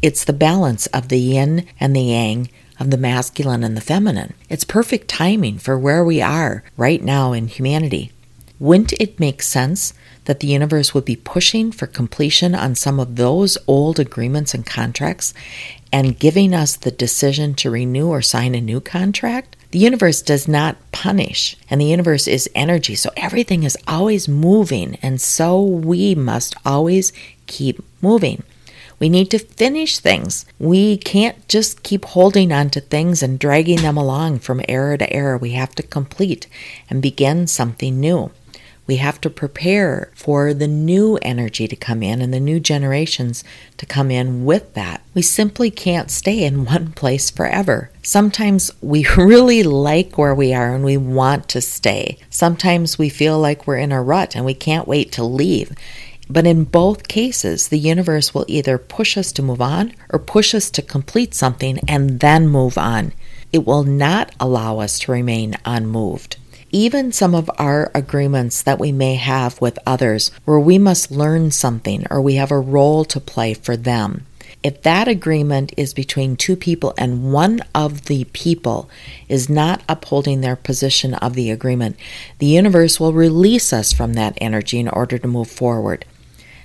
It's 0.00 0.24
the 0.24 0.32
balance 0.32 0.86
of 0.86 1.08
the 1.08 1.18
yin 1.18 1.66
and 1.78 1.94
the 1.94 2.00
yang, 2.00 2.48
of 2.78 2.90
the 2.90 2.96
masculine 2.96 3.64
and 3.64 3.76
the 3.76 3.80
feminine. 3.80 4.34
It's 4.48 4.64
perfect 4.64 5.08
timing 5.08 5.58
for 5.58 5.78
where 5.78 6.04
we 6.04 6.20
are 6.20 6.62
right 6.76 7.02
now 7.02 7.32
in 7.32 7.48
humanity. 7.48 8.12
Wouldn't 8.58 8.94
it 8.94 9.20
make 9.20 9.42
sense 9.42 9.92
that 10.24 10.40
the 10.40 10.46
universe 10.46 10.94
would 10.94 11.04
be 11.04 11.16
pushing 11.16 11.70
for 11.70 11.86
completion 11.86 12.54
on 12.54 12.74
some 12.74 12.98
of 12.98 13.16
those 13.16 13.58
old 13.66 14.00
agreements 14.00 14.54
and 14.54 14.64
contracts 14.64 15.34
and 15.92 16.18
giving 16.18 16.54
us 16.54 16.74
the 16.76 16.90
decision 16.90 17.54
to 17.54 17.70
renew 17.70 18.08
or 18.08 18.22
sign 18.22 18.54
a 18.54 18.60
new 18.60 18.80
contract? 18.80 19.56
The 19.72 19.78
universe 19.78 20.22
does 20.22 20.48
not 20.48 20.76
punish, 20.90 21.56
and 21.68 21.80
the 21.80 21.86
universe 21.86 22.26
is 22.26 22.48
energy, 22.54 22.94
so 22.94 23.10
everything 23.16 23.62
is 23.62 23.76
always 23.86 24.26
moving, 24.26 24.96
and 25.02 25.20
so 25.20 25.60
we 25.60 26.14
must 26.14 26.54
always 26.64 27.12
keep 27.46 27.82
moving. 28.00 28.42
We 28.98 29.08
need 29.08 29.30
to 29.30 29.38
finish 29.38 29.98
things. 29.98 30.46
We 30.58 30.96
can't 30.96 31.46
just 31.48 31.82
keep 31.82 32.04
holding 32.06 32.52
on 32.52 32.70
to 32.70 32.80
things 32.80 33.22
and 33.22 33.38
dragging 33.38 33.82
them 33.82 33.96
along 33.96 34.38
from 34.40 34.62
era 34.68 34.96
to 34.98 35.12
era. 35.12 35.36
We 35.36 35.50
have 35.50 35.74
to 35.74 35.82
complete 35.82 36.46
and 36.88 37.02
begin 37.02 37.46
something 37.46 38.00
new. 38.00 38.30
We 38.86 38.96
have 38.96 39.20
to 39.22 39.30
prepare 39.30 40.12
for 40.14 40.54
the 40.54 40.68
new 40.68 41.16
energy 41.20 41.66
to 41.66 41.74
come 41.74 42.02
in 42.02 42.22
and 42.22 42.32
the 42.32 42.40
new 42.40 42.60
generations 42.60 43.42
to 43.78 43.86
come 43.86 44.10
in 44.12 44.44
with 44.44 44.74
that. 44.74 45.02
We 45.12 45.22
simply 45.22 45.70
can't 45.70 46.10
stay 46.10 46.44
in 46.44 46.64
one 46.66 46.92
place 46.92 47.28
forever. 47.30 47.90
Sometimes 48.02 48.70
we 48.80 49.06
really 49.16 49.62
like 49.62 50.16
where 50.16 50.34
we 50.34 50.54
are 50.54 50.74
and 50.74 50.84
we 50.84 50.96
want 50.96 51.48
to 51.50 51.60
stay. 51.60 52.18
Sometimes 52.30 52.96
we 52.96 53.08
feel 53.08 53.38
like 53.38 53.66
we're 53.66 53.78
in 53.78 53.92
a 53.92 54.02
rut 54.02 54.36
and 54.36 54.44
we 54.44 54.54
can't 54.54 54.88
wait 54.88 55.10
to 55.12 55.24
leave. 55.24 55.72
But 56.28 56.46
in 56.46 56.64
both 56.64 57.08
cases, 57.08 57.68
the 57.68 57.78
universe 57.78 58.34
will 58.34 58.44
either 58.48 58.78
push 58.78 59.16
us 59.16 59.30
to 59.32 59.42
move 59.42 59.60
on 59.60 59.92
or 60.10 60.18
push 60.18 60.54
us 60.54 60.70
to 60.70 60.82
complete 60.82 61.34
something 61.34 61.78
and 61.88 62.20
then 62.20 62.48
move 62.48 62.76
on. 62.76 63.12
It 63.52 63.64
will 63.64 63.84
not 63.84 64.34
allow 64.40 64.80
us 64.80 64.98
to 65.00 65.12
remain 65.12 65.54
unmoved. 65.64 66.36
Even 66.72 67.12
some 67.12 67.34
of 67.34 67.48
our 67.58 67.92
agreements 67.94 68.60
that 68.60 68.80
we 68.80 68.90
may 68.90 69.14
have 69.14 69.60
with 69.60 69.78
others, 69.86 70.32
where 70.44 70.58
we 70.58 70.78
must 70.78 71.12
learn 71.12 71.52
something 71.52 72.04
or 72.10 72.20
we 72.20 72.34
have 72.34 72.50
a 72.50 72.58
role 72.58 73.04
to 73.04 73.20
play 73.20 73.54
for 73.54 73.76
them. 73.76 74.26
If 74.64 74.82
that 74.82 75.06
agreement 75.06 75.72
is 75.76 75.94
between 75.94 76.34
two 76.34 76.56
people 76.56 76.92
and 76.98 77.32
one 77.32 77.60
of 77.72 78.06
the 78.06 78.24
people 78.32 78.90
is 79.28 79.48
not 79.48 79.82
upholding 79.88 80.40
their 80.40 80.56
position 80.56 81.14
of 81.14 81.34
the 81.34 81.52
agreement, 81.52 81.96
the 82.40 82.46
universe 82.46 82.98
will 82.98 83.12
release 83.12 83.72
us 83.72 83.92
from 83.92 84.14
that 84.14 84.36
energy 84.40 84.80
in 84.80 84.88
order 84.88 85.18
to 85.18 85.28
move 85.28 85.48
forward. 85.48 86.04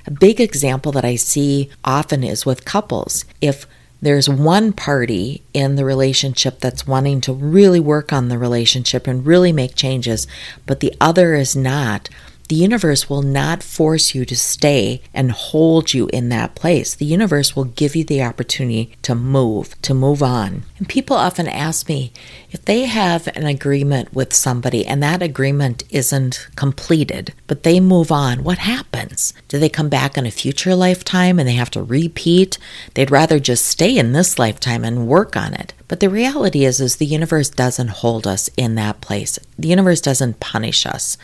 A 0.06 0.12
big 0.12 0.42
example 0.42 0.92
that 0.94 1.06
I 1.06 1.16
see 1.16 1.70
often 1.84 2.24
is 2.24 2.46
with 2.46 2.66
couples. 2.66 3.26
If 3.40 3.68
there's 4.02 4.28
one 4.28 4.74
party 4.74 5.44
in 5.54 5.76
the 5.76 5.86
relationship 5.86 6.60
that's 6.60 6.88
wanting 6.88 7.22
to 7.22 7.34
really 7.34 7.80
work 7.80 8.12
on 8.12 8.30
the 8.30 8.38
relationship 8.38 9.06
and 9.06 9.26
really 9.26 9.52
make 9.52 9.76
changes, 9.76 10.26
but 10.66 10.80
the 10.80 10.94
other 11.00 11.36
is 11.36 11.56
not, 11.56 12.10
the 12.52 12.58
universe 12.58 13.10
will 13.10 13.22
not 13.22 13.64
force 13.64 14.14
you 14.14 14.26
to 14.26 14.36
stay 14.36 15.02
and 15.14 15.32
hold 15.32 15.94
you 15.94 16.10
in 16.12 16.28
that 16.28 16.54
place. 16.54 16.94
The 16.94 17.06
universe 17.06 17.56
will 17.56 17.64
give 17.64 17.96
you 17.96 18.04
the 18.04 18.22
opportunity 18.22 18.92
to 19.04 19.16
move, 19.16 19.82
to 19.84 19.94
move 19.94 20.22
on. 20.22 20.64
And 20.78 20.90
people 20.90 21.16
often 21.16 21.48
ask 21.48 21.88
me 21.88 22.12
if 22.50 22.66
they 22.66 22.88
have 22.88 23.30
an 23.38 23.46
agreement 23.46 24.14
with 24.14 24.34
somebody 24.34 24.86
and 24.86 25.02
that 25.02 25.22
agreement 25.22 25.86
isn't 25.92 26.50
completed, 26.58 27.34
but 27.48 27.64
they 27.64 27.80
move 27.80 28.12
on, 28.12 28.44
what 28.44 28.58
happens? 28.58 29.34
Do 29.48 29.58
they 29.58 29.70
come 29.70 29.88
back 29.88 30.18
in 30.18 30.26
a 30.26 30.32
future 30.32 30.76
lifetime 30.76 31.40
and 31.40 31.48
they 31.48 31.54
have 31.54 31.72
to 31.72 31.82
repeat? 31.82 32.58
They'd 32.96 33.12
rather 33.12 33.40
just 33.40 33.66
stay 33.66 33.98
in 33.98 34.12
this 34.12 34.38
lifetime 34.38 34.84
and 34.84 35.08
work 35.08 35.38
on 35.38 35.54
it. 35.54 35.74
But 35.88 36.02
the 36.02 36.10
reality 36.10 36.66
is 36.66 36.82
is 36.82 36.98
the 36.98 37.06
universe 37.06 37.50
doesn't 37.50 37.90
hold 37.90 38.28
us 38.28 38.50
in 38.58 38.76
that 38.76 39.00
place. 39.00 39.40
The 39.58 39.68
universe 39.70 40.02
doesn't 40.02 40.40
punish 40.40 40.86
us. 40.86 41.18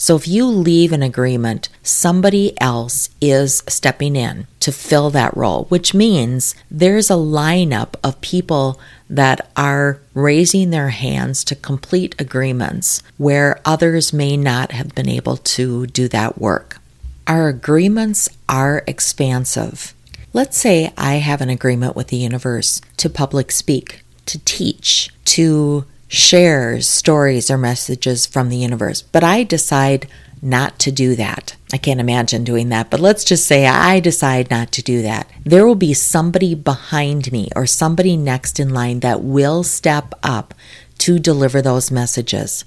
So 0.00 0.14
if 0.14 0.28
you 0.28 0.46
leave 0.46 0.92
an 0.92 1.02
agreement, 1.02 1.68
somebody 1.82 2.58
else 2.60 3.10
is 3.20 3.64
stepping 3.66 4.14
in 4.14 4.46
to 4.60 4.70
fill 4.70 5.10
that 5.10 5.36
role, 5.36 5.64
which 5.64 5.92
means 5.92 6.54
there's 6.70 7.10
a 7.10 7.14
lineup 7.14 7.96
of 8.04 8.20
people 8.20 8.80
that 9.10 9.50
are 9.56 10.00
raising 10.14 10.70
their 10.70 10.90
hands 10.90 11.42
to 11.44 11.56
complete 11.56 12.14
agreements 12.20 13.02
where 13.16 13.60
others 13.64 14.12
may 14.12 14.36
not 14.36 14.70
have 14.70 14.94
been 14.94 15.08
able 15.08 15.36
to 15.36 15.88
do 15.88 16.06
that 16.08 16.38
work. 16.38 16.78
Our 17.26 17.48
agreements 17.48 18.28
are 18.48 18.84
expansive. 18.86 19.94
Let's 20.32 20.56
say 20.56 20.92
I 20.96 21.16
have 21.16 21.40
an 21.40 21.50
agreement 21.50 21.96
with 21.96 22.08
the 22.08 22.16
universe 22.18 22.80
to 22.98 23.10
public 23.10 23.50
speak, 23.50 24.04
to 24.26 24.38
teach, 24.44 25.10
to 25.24 25.84
shares 26.08 26.88
stories 26.88 27.50
or 27.50 27.58
messages 27.58 28.26
from 28.26 28.48
the 28.48 28.56
universe, 28.56 29.02
but 29.02 29.22
I 29.22 29.44
decide 29.44 30.08
not 30.40 30.78
to 30.80 30.92
do 30.92 31.14
that. 31.16 31.56
I 31.72 31.76
can't 31.76 32.00
imagine 32.00 32.44
doing 32.44 32.70
that, 32.70 32.90
but 32.90 33.00
let's 33.00 33.24
just 33.24 33.46
say 33.46 33.66
I 33.66 34.00
decide 34.00 34.50
not 34.50 34.72
to 34.72 34.82
do 34.82 35.02
that. 35.02 35.28
There 35.44 35.66
will 35.66 35.74
be 35.74 35.94
somebody 35.94 36.54
behind 36.54 37.30
me 37.30 37.50
or 37.54 37.66
somebody 37.66 38.16
next 38.16 38.58
in 38.58 38.70
line 38.70 39.00
that 39.00 39.22
will 39.22 39.62
step 39.62 40.14
up 40.22 40.54
to 40.98 41.18
deliver 41.18 41.60
those 41.60 41.90
messages. 41.90 42.64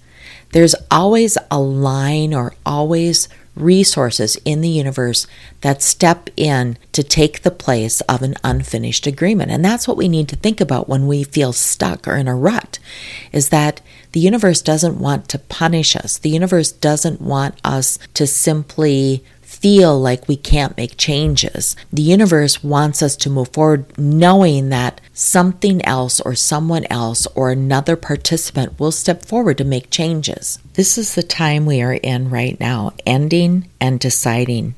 There's 0.54 0.76
always 0.90 1.38
a 1.50 1.60
line 1.60 2.34
or 2.34 2.54
always 2.66 3.28
resources 3.56 4.38
in 4.46 4.62
the 4.62 4.70
universe 4.70 5.28
that 5.62 5.82
step 5.82 6.30
in 6.38 6.78
to 6.94 7.04
take 7.04 7.42
the 7.42 7.52
place 7.52 8.02
of 8.02 8.22
an 8.22 8.36
unfinished 8.44 9.06
agreement. 9.06 9.52
And 9.52 9.64
that's 9.64 9.88
what 9.88 9.98
we 9.98 10.08
need 10.08 10.30
to 10.30 10.36
think 10.36 10.62
about 10.62 10.88
when 10.88 11.08
we 11.08 11.24
feel 11.24 11.54
stuck 11.54 12.08
or 12.08 12.16
in 12.16 12.28
a 12.28 12.36
rut 12.36 12.80
is 13.32 13.50
that 13.50 13.82
the 14.14 14.20
universe 14.20 14.62
doesn't 14.62 15.00
want 15.00 15.28
to 15.30 15.40
punish 15.40 15.96
us. 15.96 16.18
The 16.18 16.30
universe 16.30 16.72
doesn't 16.72 17.22
want 17.22 17.56
us 17.64 18.00
to 18.14 18.28
simply 18.28 19.24
feel 19.62 20.00
like 20.00 20.28
we 20.28 20.36
can't 20.36 20.76
make 20.76 20.98
changes. 20.98 21.76
The 21.94 22.02
universe 22.02 22.64
wants 22.64 23.04
us 23.04 23.16
to 23.18 23.30
move 23.30 23.50
forward 23.50 23.98
knowing 23.98 24.70
that 24.70 25.00
something 25.14 25.86
else 25.86 26.20
or 26.20 26.34
someone 26.34 26.86
else 26.90 27.28
or 27.36 27.52
another 27.52 27.96
participant 27.96 28.80
will 28.80 28.92
step 28.92 29.24
forward 29.24 29.60
to 29.60 29.64
make 29.64 29.92
changes. 29.92 30.58
This 30.74 30.98
is 30.98 31.14
the 31.14 31.24
time 31.24 31.66
we 31.66 31.82
are 31.82 31.94
in 31.94 32.30
right 32.30 32.60
now, 32.60 32.94
ending 33.06 33.70
and 33.80 34.00
deciding. 34.00 34.74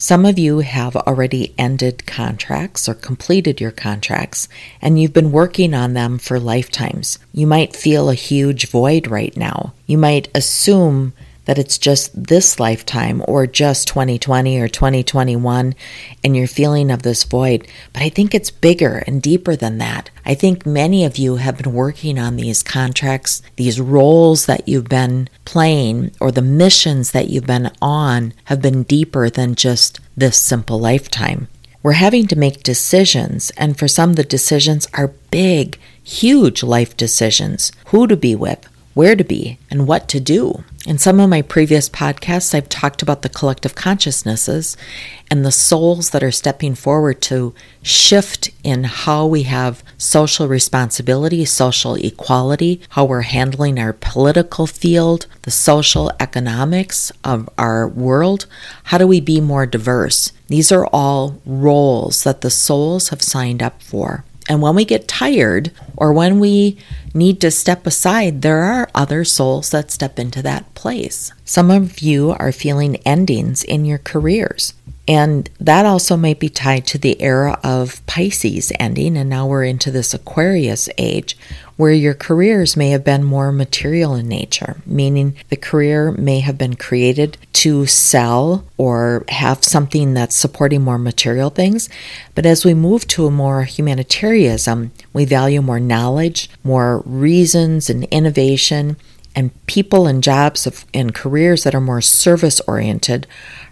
Some 0.00 0.24
of 0.24 0.38
you 0.38 0.60
have 0.60 0.94
already 0.94 1.52
ended 1.58 2.06
contracts 2.06 2.88
or 2.88 2.94
completed 2.94 3.60
your 3.60 3.72
contracts, 3.72 4.48
and 4.80 5.00
you've 5.00 5.12
been 5.12 5.32
working 5.32 5.74
on 5.74 5.94
them 5.94 6.18
for 6.18 6.38
lifetimes. 6.38 7.18
You 7.32 7.48
might 7.48 7.74
feel 7.74 8.08
a 8.08 8.14
huge 8.14 8.68
void 8.68 9.08
right 9.08 9.36
now. 9.36 9.74
You 9.88 9.98
might 9.98 10.28
assume 10.36 11.14
that 11.48 11.58
it's 11.58 11.78
just 11.78 12.10
this 12.14 12.60
lifetime 12.60 13.22
or 13.26 13.46
just 13.46 13.88
2020 13.88 14.60
or 14.60 14.68
2021 14.68 15.74
and 16.22 16.36
you're 16.36 16.46
feeling 16.46 16.90
of 16.90 17.00
this 17.00 17.24
void. 17.24 17.66
But 17.94 18.02
I 18.02 18.10
think 18.10 18.34
it's 18.34 18.50
bigger 18.50 19.02
and 19.06 19.22
deeper 19.22 19.56
than 19.56 19.78
that. 19.78 20.10
I 20.26 20.34
think 20.34 20.66
many 20.66 21.06
of 21.06 21.16
you 21.16 21.36
have 21.36 21.56
been 21.56 21.72
working 21.72 22.18
on 22.18 22.36
these 22.36 22.62
contracts, 22.62 23.40
these 23.56 23.80
roles 23.80 24.44
that 24.44 24.68
you've 24.68 24.90
been 24.90 25.30
playing, 25.46 26.10
or 26.20 26.30
the 26.30 26.42
missions 26.42 27.12
that 27.12 27.30
you've 27.30 27.46
been 27.46 27.70
on 27.80 28.34
have 28.44 28.60
been 28.60 28.82
deeper 28.82 29.30
than 29.30 29.54
just 29.54 30.00
this 30.18 30.36
simple 30.36 30.78
lifetime. 30.78 31.48
We're 31.82 31.92
having 31.92 32.26
to 32.26 32.36
make 32.36 32.62
decisions, 32.62 33.48
and 33.56 33.78
for 33.78 33.88
some, 33.88 34.12
the 34.12 34.22
decisions 34.22 34.86
are 34.92 35.14
big, 35.30 35.78
huge 36.02 36.62
life 36.62 36.94
decisions 36.94 37.72
who 37.86 38.06
to 38.06 38.18
be 38.18 38.34
with, 38.34 38.68
where 38.98 39.14
to 39.14 39.22
be, 39.22 39.56
and 39.70 39.86
what 39.86 40.08
to 40.08 40.18
do. 40.18 40.64
In 40.84 40.98
some 40.98 41.20
of 41.20 41.30
my 41.30 41.40
previous 41.40 41.88
podcasts, 41.88 42.52
I've 42.52 42.68
talked 42.68 43.00
about 43.00 43.22
the 43.22 43.28
collective 43.28 43.76
consciousnesses 43.76 44.76
and 45.30 45.46
the 45.46 45.52
souls 45.52 46.10
that 46.10 46.24
are 46.24 46.32
stepping 46.32 46.74
forward 46.74 47.20
to 47.22 47.54
shift 47.80 48.50
in 48.64 48.82
how 48.82 49.24
we 49.24 49.44
have 49.44 49.84
social 49.98 50.48
responsibility, 50.48 51.44
social 51.44 51.94
equality, 51.94 52.80
how 52.88 53.04
we're 53.04 53.20
handling 53.20 53.78
our 53.78 53.92
political 53.92 54.66
field, 54.66 55.28
the 55.42 55.52
social 55.52 56.10
economics 56.18 57.12
of 57.22 57.48
our 57.56 57.86
world. 57.86 58.46
How 58.82 58.98
do 58.98 59.06
we 59.06 59.20
be 59.20 59.40
more 59.40 59.64
diverse? 59.64 60.32
These 60.48 60.72
are 60.72 60.88
all 60.92 61.40
roles 61.46 62.24
that 62.24 62.40
the 62.40 62.50
souls 62.50 63.10
have 63.10 63.22
signed 63.22 63.62
up 63.62 63.80
for. 63.80 64.24
And 64.48 64.62
when 64.62 64.74
we 64.74 64.84
get 64.84 65.06
tired 65.06 65.70
or 65.96 66.12
when 66.12 66.40
we 66.40 66.78
need 67.14 67.40
to 67.42 67.50
step 67.50 67.86
aside, 67.86 68.42
there 68.42 68.62
are 68.62 68.88
other 68.94 69.24
souls 69.24 69.70
that 69.70 69.90
step 69.90 70.18
into 70.18 70.42
that 70.42 70.74
place. 70.74 71.32
Some 71.44 71.70
of 71.70 72.00
you 72.00 72.30
are 72.30 72.52
feeling 72.52 72.96
endings 72.98 73.62
in 73.62 73.84
your 73.84 73.98
careers. 73.98 74.74
And 75.06 75.48
that 75.58 75.86
also 75.86 76.18
might 76.18 76.38
be 76.38 76.50
tied 76.50 76.86
to 76.88 76.98
the 76.98 77.20
era 77.22 77.58
of 77.64 78.04
Pisces 78.06 78.72
ending, 78.78 79.16
and 79.16 79.30
now 79.30 79.46
we're 79.46 79.64
into 79.64 79.90
this 79.90 80.12
Aquarius 80.12 80.90
age 80.98 81.36
where 81.78 81.92
your 81.92 82.12
careers 82.12 82.76
may 82.76 82.90
have 82.90 83.04
been 83.04 83.22
more 83.22 83.52
material 83.52 84.16
in 84.16 84.28
nature, 84.28 84.82
meaning 84.84 85.36
the 85.48 85.56
career 85.56 86.10
may 86.10 86.40
have 86.40 86.58
been 86.58 86.74
created 86.74 87.38
to 87.52 87.86
sell 87.86 88.64
or 88.76 89.24
have 89.28 89.62
something 89.62 90.12
that's 90.12 90.34
supporting 90.34 90.82
more 90.82 90.98
material 90.98 91.50
things. 91.50 91.88
But 92.34 92.44
as 92.44 92.64
we 92.64 92.74
move 92.74 93.06
to 93.08 93.26
a 93.26 93.30
more 93.30 93.62
humanitarianism, 93.62 94.90
we 95.12 95.24
value 95.24 95.62
more 95.62 95.78
knowledge, 95.78 96.50
more 96.64 97.00
reasons 97.06 97.88
and 97.88 98.04
innovation, 98.06 98.96
and 99.36 99.66
people 99.66 100.08
and 100.08 100.20
jobs 100.20 100.66
of, 100.66 100.84
and 100.92 101.14
careers 101.14 101.62
that 101.62 101.76
are 101.76 101.80
more 101.80 102.00
service 102.00 102.60
oriented, 102.66 103.24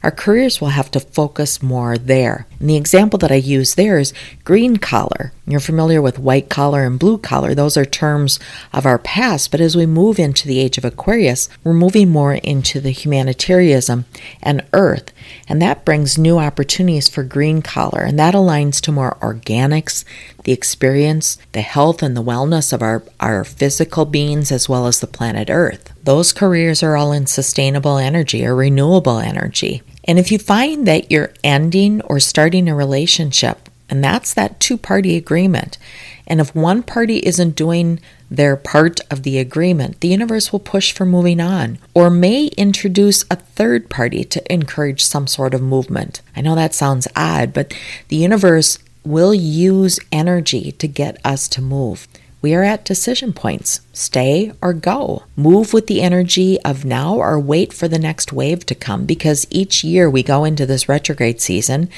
our 0.04 0.12
careers 0.12 0.60
will 0.60 0.68
have 0.68 0.92
to 0.92 1.00
focus 1.00 1.60
more 1.60 1.98
there. 1.98 2.46
And 2.60 2.70
the 2.70 2.76
example 2.76 3.18
that 3.18 3.32
I 3.32 3.36
use 3.36 3.74
there 3.74 3.98
is 3.98 4.14
green 4.44 4.76
collar 4.76 5.32
You're 5.48 5.60
familiar 5.60 6.02
with 6.02 6.18
white 6.18 6.48
collar 6.48 6.82
and 6.82 6.98
blue 6.98 7.18
collar. 7.18 7.54
Those 7.54 7.76
are 7.76 7.84
terms 7.84 8.40
of 8.72 8.84
our 8.84 8.98
past, 8.98 9.52
but 9.52 9.60
as 9.60 9.76
we 9.76 9.86
move 9.86 10.18
into 10.18 10.48
the 10.48 10.58
age 10.58 10.76
of 10.76 10.84
Aquarius, 10.84 11.48
we're 11.62 11.72
moving 11.72 12.10
more 12.10 12.34
into 12.34 12.80
the 12.80 12.90
humanitarianism 12.90 14.06
and 14.42 14.66
earth. 14.72 15.12
And 15.48 15.62
that 15.62 15.84
brings 15.84 16.18
new 16.18 16.38
opportunities 16.38 17.08
for 17.08 17.22
green 17.22 17.62
collar, 17.62 18.02
and 18.02 18.18
that 18.18 18.34
aligns 18.34 18.80
to 18.82 18.92
more 18.92 19.16
organics, 19.20 20.04
the 20.42 20.50
experience, 20.50 21.38
the 21.52 21.60
health, 21.60 22.02
and 22.02 22.16
the 22.16 22.24
wellness 22.24 22.72
of 22.72 22.82
our, 22.82 23.04
our 23.20 23.44
physical 23.44 24.04
beings 24.04 24.50
as 24.50 24.68
well 24.68 24.88
as 24.88 24.98
the 24.98 25.06
planet 25.06 25.48
Earth. 25.48 25.92
Those 26.02 26.32
careers 26.32 26.82
are 26.82 26.96
all 26.96 27.12
in 27.12 27.26
sustainable 27.26 27.98
energy 27.98 28.44
or 28.44 28.56
renewable 28.56 29.18
energy. 29.20 29.82
And 30.02 30.18
if 30.18 30.32
you 30.32 30.40
find 30.40 30.88
that 30.88 31.12
you're 31.12 31.32
ending 31.44 32.00
or 32.02 32.18
starting 32.18 32.68
a 32.68 32.74
relationship 32.74 33.68
and 33.88 34.02
that's 34.02 34.34
that 34.34 34.60
two 34.60 34.76
party 34.76 35.16
agreement. 35.16 35.78
And 36.26 36.40
if 36.40 36.54
one 36.54 36.82
party 36.82 37.18
isn't 37.18 37.54
doing 37.54 38.00
their 38.28 38.56
part 38.56 39.00
of 39.10 39.22
the 39.22 39.38
agreement, 39.38 40.00
the 40.00 40.08
universe 40.08 40.50
will 40.50 40.58
push 40.58 40.92
for 40.92 41.06
moving 41.06 41.40
on 41.40 41.78
or 41.94 42.10
may 42.10 42.46
introduce 42.56 43.24
a 43.30 43.36
third 43.36 43.88
party 43.88 44.24
to 44.24 44.52
encourage 44.52 45.04
some 45.04 45.26
sort 45.26 45.54
of 45.54 45.62
movement. 45.62 46.20
I 46.34 46.40
know 46.40 46.56
that 46.56 46.74
sounds 46.74 47.06
odd, 47.14 47.52
but 47.52 47.72
the 48.08 48.16
universe 48.16 48.78
will 49.04 49.34
use 49.34 50.00
energy 50.10 50.72
to 50.72 50.88
get 50.88 51.24
us 51.24 51.46
to 51.48 51.62
move. 51.62 52.08
We 52.46 52.54
are 52.54 52.62
at 52.62 52.84
decision 52.84 53.32
points 53.32 53.80
stay 53.92 54.52
or 54.62 54.72
go. 54.72 55.24
Move 55.34 55.72
with 55.72 55.88
the 55.88 56.00
energy 56.00 56.60
of 56.60 56.84
now 56.84 57.16
or 57.16 57.40
wait 57.40 57.72
for 57.72 57.88
the 57.88 57.98
next 57.98 58.32
wave 58.32 58.64
to 58.66 58.74
come 58.76 59.04
because 59.04 59.48
each 59.50 59.82
year 59.82 60.08
we 60.08 60.22
go 60.22 60.44
into 60.44 60.64
this 60.64 60.88
retrograde 60.88 61.40
season 61.40 61.88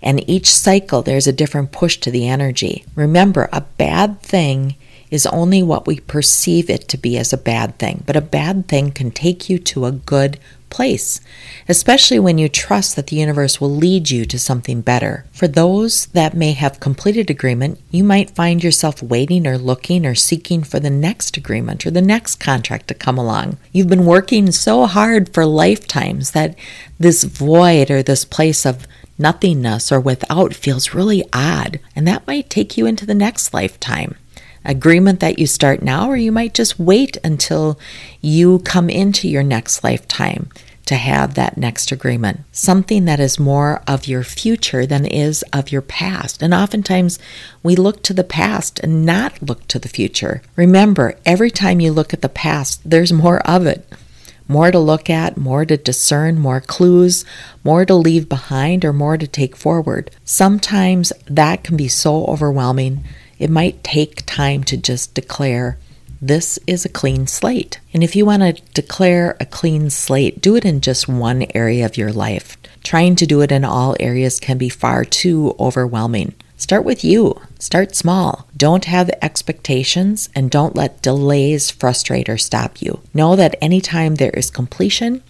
and 0.00 0.26
each 0.26 0.50
cycle 0.50 1.02
there's 1.02 1.26
a 1.26 1.30
different 1.30 1.72
push 1.72 1.98
to 1.98 2.10
the 2.10 2.26
energy. 2.26 2.86
Remember, 2.94 3.50
a 3.52 3.60
bad 3.60 4.22
thing 4.22 4.76
is 5.10 5.26
only 5.26 5.62
what 5.62 5.86
we 5.86 6.00
perceive 6.00 6.70
it 6.70 6.88
to 6.88 6.96
be 6.96 7.18
as 7.18 7.34
a 7.34 7.36
bad 7.36 7.78
thing, 7.78 8.02
but 8.06 8.16
a 8.16 8.22
bad 8.22 8.66
thing 8.66 8.90
can 8.90 9.10
take 9.10 9.50
you 9.50 9.58
to 9.58 9.84
a 9.84 9.92
good 9.92 10.38
place, 10.70 11.20
especially 11.68 12.18
when 12.18 12.38
you 12.38 12.48
trust 12.48 12.96
that 12.96 13.08
the 13.08 13.16
universe 13.16 13.60
will 13.60 13.74
lead 13.74 14.10
you 14.10 14.24
to 14.26 14.38
something 14.38 14.80
better. 14.80 15.24
For 15.32 15.48
those 15.48 16.06
that 16.06 16.34
may 16.34 16.52
have 16.52 16.80
completed 16.80 17.30
agreement, 17.30 17.80
you 17.90 18.04
might 18.04 18.30
find 18.30 18.62
yourself 18.62 19.02
waiting 19.02 19.46
or 19.46 19.58
looking 19.58 20.06
or 20.06 20.14
seeking 20.14 20.62
for 20.62 20.80
the 20.80 20.90
next 20.90 21.36
agreement 21.36 21.86
or 21.86 21.90
the 21.90 22.02
next 22.02 22.36
contract 22.36 22.88
to 22.88 22.94
come 22.94 23.18
along. 23.18 23.58
You've 23.72 23.88
been 23.88 24.06
working 24.06 24.50
so 24.50 24.86
hard 24.86 25.32
for 25.32 25.46
lifetimes 25.46 26.32
that 26.32 26.54
this 26.98 27.24
void 27.24 27.90
or 27.90 28.02
this 28.02 28.24
place 28.24 28.64
of 28.66 28.86
nothingness 29.18 29.90
or 29.90 30.00
without 30.00 30.54
feels 30.54 30.94
really 30.94 31.24
odd, 31.32 31.80
and 31.96 32.06
that 32.06 32.26
might 32.26 32.48
take 32.48 32.76
you 32.76 32.86
into 32.86 33.04
the 33.04 33.14
next 33.14 33.52
lifetime 33.52 34.16
agreement 34.68 35.18
that 35.20 35.38
you 35.38 35.46
start 35.46 35.82
now, 35.82 36.08
or 36.08 36.16
you 36.16 36.30
might 36.30 36.54
just 36.54 36.78
wait 36.78 37.16
until 37.24 37.78
you 38.20 38.60
come 38.60 38.88
into 38.88 39.28
your 39.28 39.42
next 39.42 39.82
lifetime 39.82 40.48
to 40.88 40.94
have 40.94 41.34
that 41.34 41.58
next 41.58 41.92
agreement. 41.92 42.40
Something 42.50 43.04
that 43.04 43.20
is 43.20 43.38
more 43.38 43.82
of 43.86 44.06
your 44.06 44.22
future 44.22 44.86
than 44.86 45.04
is 45.04 45.42
of 45.52 45.70
your 45.70 45.82
past. 45.82 46.42
And 46.42 46.54
oftentimes 46.54 47.18
we 47.62 47.76
look 47.76 48.02
to 48.04 48.14
the 48.14 48.24
past 48.24 48.80
and 48.80 49.04
not 49.04 49.42
look 49.42 49.68
to 49.68 49.78
the 49.78 49.88
future. 49.88 50.40
Remember, 50.56 51.18
every 51.26 51.50
time 51.50 51.80
you 51.80 51.92
look 51.92 52.14
at 52.14 52.22
the 52.22 52.28
past, 52.30 52.80
there's 52.88 53.12
more 53.12 53.40
of 53.40 53.66
it. 53.66 53.86
More 54.50 54.70
to 54.70 54.78
look 54.78 55.10
at, 55.10 55.36
more 55.36 55.66
to 55.66 55.76
discern, 55.76 56.38
more 56.38 56.62
clues, 56.62 57.26
more 57.62 57.84
to 57.84 57.94
leave 57.94 58.26
behind, 58.26 58.82
or 58.82 58.94
more 58.94 59.18
to 59.18 59.26
take 59.26 59.56
forward. 59.56 60.10
Sometimes 60.24 61.12
that 61.26 61.64
can 61.64 61.76
be 61.76 61.88
so 61.88 62.24
overwhelming 62.24 63.04
it 63.38 63.50
might 63.50 63.84
take 63.84 64.26
time 64.26 64.64
to 64.64 64.76
just 64.76 65.14
declare 65.14 65.78
this 66.20 66.58
is 66.66 66.84
a 66.84 66.88
clean 66.88 67.26
slate. 67.26 67.78
And 67.94 68.02
if 68.02 68.16
you 68.16 68.26
want 68.26 68.42
to 68.42 68.62
declare 68.74 69.36
a 69.38 69.46
clean 69.46 69.88
slate, 69.90 70.40
do 70.40 70.56
it 70.56 70.64
in 70.64 70.80
just 70.80 71.08
one 71.08 71.46
area 71.54 71.86
of 71.86 71.96
your 71.96 72.12
life. 72.12 72.56
Trying 72.82 73.16
to 73.16 73.26
do 73.26 73.40
it 73.40 73.52
in 73.52 73.64
all 73.64 73.94
areas 74.00 74.40
can 74.40 74.58
be 74.58 74.68
far 74.68 75.04
too 75.04 75.54
overwhelming. 75.60 76.34
Start 76.56 76.84
with 76.84 77.04
you. 77.04 77.40
Start 77.60 77.94
small. 77.94 78.48
Don't 78.56 78.86
have 78.86 79.10
expectations 79.22 80.28
and 80.34 80.50
don't 80.50 80.74
let 80.74 81.02
delays 81.02 81.70
frustrate 81.70 82.28
or 82.28 82.36
stop 82.36 82.82
you. 82.82 83.00
Know 83.14 83.36
that 83.36 83.54
anytime 83.60 84.16
there 84.16 84.32
is 84.32 84.50
completion, 84.50 85.22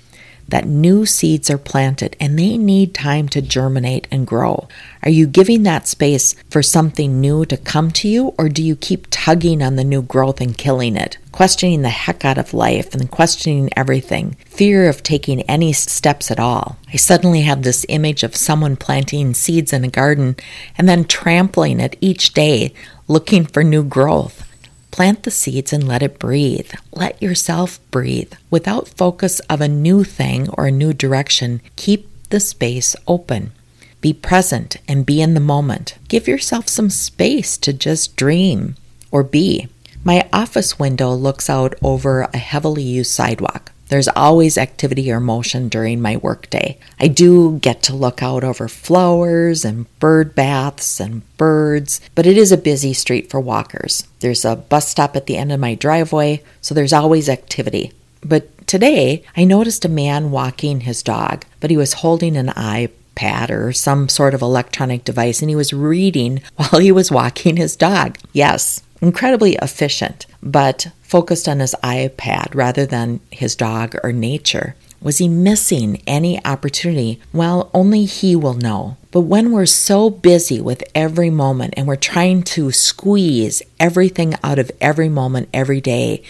that 0.48 0.66
new 0.66 1.04
seeds 1.04 1.50
are 1.50 1.58
planted 1.58 2.16
and 2.18 2.38
they 2.38 2.56
need 2.56 2.94
time 2.94 3.28
to 3.28 3.42
germinate 3.42 4.08
and 4.10 4.26
grow. 4.26 4.66
Are 5.02 5.10
you 5.10 5.26
giving 5.26 5.62
that 5.62 5.86
space 5.86 6.34
for 6.50 6.62
something 6.62 7.20
new 7.20 7.44
to 7.46 7.56
come 7.56 7.90
to 7.92 8.08
you, 8.08 8.34
or 8.38 8.48
do 8.48 8.62
you 8.62 8.74
keep 8.74 9.06
tugging 9.10 9.62
on 9.62 9.76
the 9.76 9.84
new 9.84 10.02
growth 10.02 10.40
and 10.40 10.56
killing 10.56 10.96
it? 10.96 11.18
Questioning 11.30 11.82
the 11.82 11.90
heck 11.90 12.24
out 12.24 12.38
of 12.38 12.54
life 12.54 12.94
and 12.94 13.10
questioning 13.10 13.70
everything, 13.76 14.36
fear 14.46 14.88
of 14.88 15.02
taking 15.02 15.42
any 15.42 15.72
steps 15.72 16.30
at 16.30 16.40
all. 16.40 16.78
I 16.92 16.96
suddenly 16.96 17.42
have 17.42 17.62
this 17.62 17.86
image 17.88 18.22
of 18.22 18.34
someone 18.34 18.76
planting 18.76 19.34
seeds 19.34 19.72
in 19.72 19.84
a 19.84 19.88
garden 19.88 20.36
and 20.76 20.88
then 20.88 21.04
trampling 21.04 21.78
it 21.78 21.96
each 22.00 22.32
day, 22.32 22.72
looking 23.06 23.44
for 23.44 23.62
new 23.62 23.84
growth. 23.84 24.47
Plant 24.90 25.22
the 25.22 25.30
seeds 25.30 25.72
and 25.72 25.86
let 25.86 26.02
it 26.02 26.18
breathe. 26.18 26.72
Let 26.92 27.22
yourself 27.22 27.78
breathe. 27.90 28.32
Without 28.50 28.88
focus 28.88 29.40
of 29.40 29.60
a 29.60 29.68
new 29.68 30.04
thing 30.04 30.48
or 30.50 30.66
a 30.66 30.72
new 30.72 30.92
direction, 30.92 31.60
keep 31.76 32.08
the 32.30 32.40
space 32.40 32.96
open. 33.06 33.52
Be 34.00 34.12
present 34.12 34.76
and 34.86 35.06
be 35.06 35.20
in 35.20 35.34
the 35.34 35.40
moment. 35.40 35.96
Give 36.08 36.28
yourself 36.28 36.68
some 36.68 36.90
space 36.90 37.56
to 37.58 37.72
just 37.72 38.16
dream 38.16 38.76
or 39.10 39.22
be. 39.22 39.68
My 40.04 40.28
office 40.32 40.78
window 40.78 41.12
looks 41.12 41.50
out 41.50 41.74
over 41.82 42.22
a 42.22 42.38
heavily 42.38 42.82
used 42.82 43.10
sidewalk. 43.10 43.67
There's 43.88 44.08
always 44.08 44.58
activity 44.58 45.10
or 45.10 45.20
motion 45.20 45.68
during 45.68 46.00
my 46.00 46.16
workday. 46.16 46.78
I 47.00 47.08
do 47.08 47.58
get 47.58 47.82
to 47.84 47.96
look 47.96 48.22
out 48.22 48.44
over 48.44 48.68
flowers 48.68 49.64
and 49.64 49.86
bird 49.98 50.34
baths 50.34 51.00
and 51.00 51.22
birds, 51.36 52.00
but 52.14 52.26
it 52.26 52.36
is 52.36 52.52
a 52.52 52.58
busy 52.58 52.92
street 52.92 53.30
for 53.30 53.40
walkers. 53.40 54.06
There's 54.20 54.44
a 54.44 54.56
bus 54.56 54.88
stop 54.88 55.16
at 55.16 55.26
the 55.26 55.36
end 55.36 55.52
of 55.52 55.60
my 55.60 55.74
driveway, 55.74 56.42
so 56.60 56.74
there's 56.74 56.92
always 56.92 57.28
activity. 57.28 57.92
But 58.22 58.66
today, 58.66 59.24
I 59.36 59.44
noticed 59.44 59.84
a 59.84 59.88
man 59.88 60.30
walking 60.30 60.80
his 60.80 61.02
dog, 61.02 61.44
but 61.60 61.70
he 61.70 61.76
was 61.76 61.94
holding 61.94 62.36
an 62.36 62.48
iPad 62.48 63.50
or 63.50 63.72
some 63.72 64.08
sort 64.08 64.34
of 64.34 64.42
electronic 64.42 65.04
device 65.04 65.40
and 65.40 65.48
he 65.48 65.56
was 65.56 65.72
reading 65.72 66.42
while 66.56 66.80
he 66.80 66.92
was 66.92 67.10
walking 67.10 67.56
his 67.56 67.76
dog. 67.76 68.18
Yes, 68.32 68.82
incredibly 69.00 69.54
efficient, 69.56 70.26
but 70.42 70.88
focused 71.08 71.48
on 71.48 71.60
his 71.60 71.74
iPad 71.82 72.54
rather 72.54 72.84
than 72.84 73.20
his 73.30 73.56
dog 73.56 73.96
or 74.04 74.12
nature. 74.12 74.76
Was 75.00 75.18
he 75.18 75.28
missing 75.28 76.02
any 76.06 76.44
opportunity? 76.44 77.20
Well, 77.32 77.70
only 77.72 78.04
he 78.04 78.34
will 78.34 78.54
know. 78.54 78.96
But 79.10 79.20
when 79.20 79.52
we're 79.52 79.64
so 79.66 80.10
busy 80.10 80.60
with 80.60 80.82
every 80.94 81.30
moment 81.30 81.74
and 81.76 81.86
we're 81.86 81.96
trying 81.96 82.42
to 82.44 82.72
squeeze 82.72 83.62
everything 83.78 84.34
out 84.42 84.58
of 84.58 84.72
every 84.80 85.08
moment 85.08 85.48
every 85.54 85.80
day 85.80 86.22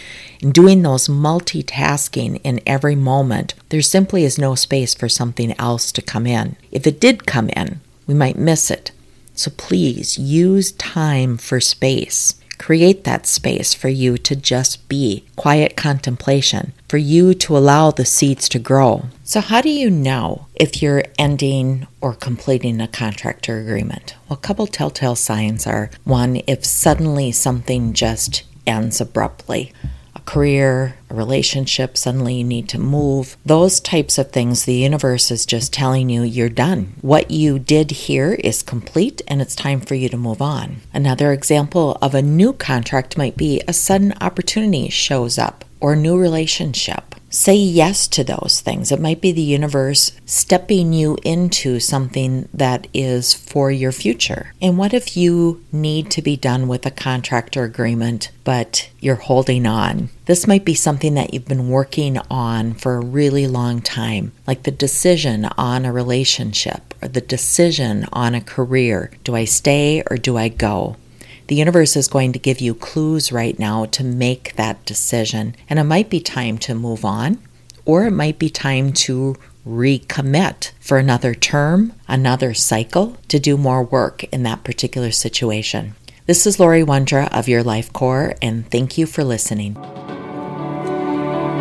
and 0.42 0.52
doing 0.52 0.82
those 0.82 1.08
multitasking 1.08 2.40
in 2.44 2.60
every 2.66 2.94
moment, 2.94 3.54
there 3.70 3.82
simply 3.82 4.24
is 4.24 4.38
no 4.38 4.54
space 4.54 4.94
for 4.94 5.08
something 5.08 5.58
else 5.58 5.90
to 5.92 6.02
come 6.02 6.26
in. 6.26 6.56
If 6.70 6.86
it 6.86 7.00
did 7.00 7.26
come 7.26 7.48
in, 7.50 7.80
we 8.06 8.14
might 8.14 8.36
miss 8.36 8.70
it. 8.70 8.92
So 9.34 9.50
please 9.56 10.18
use 10.18 10.72
time 10.72 11.36
for 11.36 11.58
space. 11.58 12.34
Create 12.58 13.04
that 13.04 13.26
space 13.26 13.72
for 13.72 13.88
you 13.88 14.18
to 14.18 14.36
just 14.36 14.88
be 14.88 15.24
quiet 15.36 15.76
contemplation, 15.76 16.72
for 16.88 16.98
you 16.98 17.34
to 17.34 17.56
allow 17.56 17.90
the 17.90 18.04
seeds 18.04 18.48
to 18.50 18.58
grow. 18.58 19.06
So, 19.24 19.40
how 19.40 19.60
do 19.60 19.70
you 19.70 19.90
know 19.90 20.46
if 20.54 20.82
you're 20.82 21.04
ending 21.18 21.86
or 22.00 22.14
completing 22.14 22.80
a 22.80 22.88
contract 22.88 23.48
or 23.48 23.58
agreement? 23.58 24.16
Well, 24.28 24.38
a 24.38 24.42
couple 24.42 24.66
telltale 24.66 25.16
signs 25.16 25.66
are 25.66 25.90
one, 26.04 26.42
if 26.46 26.64
suddenly 26.64 27.32
something 27.32 27.92
just 27.92 28.42
ends 28.66 29.00
abruptly 29.00 29.72
career, 30.28 30.94
a 31.08 31.14
relationship, 31.14 31.96
suddenly 31.96 32.34
you 32.34 32.44
need 32.44 32.68
to 32.68 32.78
move. 32.78 33.38
Those 33.46 33.80
types 33.80 34.18
of 34.18 34.30
things, 34.30 34.66
the 34.66 34.74
universe 34.74 35.30
is 35.30 35.46
just 35.46 35.72
telling 35.72 36.10
you 36.10 36.22
you're 36.22 36.50
done. 36.50 36.92
What 37.00 37.30
you 37.30 37.58
did 37.58 37.90
here 37.90 38.34
is 38.34 38.62
complete 38.62 39.22
and 39.26 39.40
it's 39.40 39.56
time 39.56 39.80
for 39.80 39.94
you 39.94 40.10
to 40.10 40.18
move 40.18 40.42
on. 40.42 40.82
Another 40.92 41.32
example 41.32 41.96
of 42.02 42.14
a 42.14 42.20
new 42.20 42.52
contract 42.52 43.16
might 43.16 43.38
be 43.38 43.62
a 43.66 43.72
sudden 43.72 44.12
opportunity 44.20 44.90
shows 44.90 45.38
up 45.38 45.64
or 45.80 45.94
a 45.94 45.96
new 45.96 46.18
relationship 46.18 47.14
say 47.30 47.54
yes 47.54 48.08
to 48.08 48.24
those 48.24 48.60
things. 48.60 48.90
It 48.90 49.00
might 49.00 49.20
be 49.20 49.32
the 49.32 49.42
universe 49.42 50.12
stepping 50.24 50.92
you 50.92 51.18
into 51.24 51.80
something 51.80 52.48
that 52.54 52.86
is 52.94 53.34
for 53.34 53.70
your 53.70 53.92
future. 53.92 54.52
And 54.60 54.78
what 54.78 54.94
if 54.94 55.16
you 55.16 55.64
need 55.72 56.10
to 56.12 56.22
be 56.22 56.36
done 56.36 56.68
with 56.68 56.86
a 56.86 56.90
contract 56.90 57.56
or 57.56 57.64
agreement, 57.64 58.30
but 58.44 58.90
you're 59.00 59.16
holding 59.16 59.66
on? 59.66 60.08
This 60.26 60.46
might 60.46 60.64
be 60.64 60.74
something 60.74 61.14
that 61.14 61.32
you've 61.32 61.48
been 61.48 61.68
working 61.68 62.18
on 62.30 62.74
for 62.74 62.96
a 62.96 63.04
really 63.04 63.46
long 63.46 63.80
time, 63.80 64.32
like 64.46 64.64
the 64.64 64.70
decision 64.70 65.46
on 65.56 65.84
a 65.84 65.92
relationship 65.92 66.94
or 67.02 67.08
the 67.08 67.20
decision 67.20 68.06
on 68.12 68.34
a 68.34 68.40
career. 68.40 69.10
Do 69.24 69.34
I 69.34 69.44
stay 69.44 70.02
or 70.10 70.16
do 70.16 70.36
I 70.36 70.48
go? 70.48 70.96
The 71.48 71.54
universe 71.54 71.96
is 71.96 72.08
going 72.08 72.34
to 72.34 72.38
give 72.38 72.60
you 72.60 72.74
clues 72.74 73.32
right 73.32 73.58
now 73.58 73.86
to 73.86 74.04
make 74.04 74.54
that 74.56 74.84
decision. 74.84 75.56
And 75.70 75.78
it 75.78 75.84
might 75.84 76.10
be 76.10 76.20
time 76.20 76.58
to 76.58 76.74
move 76.74 77.06
on, 77.06 77.38
or 77.86 78.04
it 78.04 78.10
might 78.10 78.38
be 78.38 78.50
time 78.50 78.92
to 78.92 79.34
recommit 79.66 80.72
for 80.78 80.98
another 80.98 81.34
term, 81.34 81.94
another 82.06 82.52
cycle, 82.52 83.16
to 83.28 83.38
do 83.38 83.56
more 83.56 83.82
work 83.82 84.24
in 84.24 84.42
that 84.42 84.62
particular 84.62 85.10
situation. 85.10 85.94
This 86.26 86.46
is 86.46 86.60
Laurie 86.60 86.84
Wondra 86.84 87.32
of 87.32 87.48
Your 87.48 87.62
Life 87.62 87.94
Core, 87.94 88.34
and 88.42 88.70
thank 88.70 88.98
you 88.98 89.06
for 89.06 89.24
listening. 89.24 89.74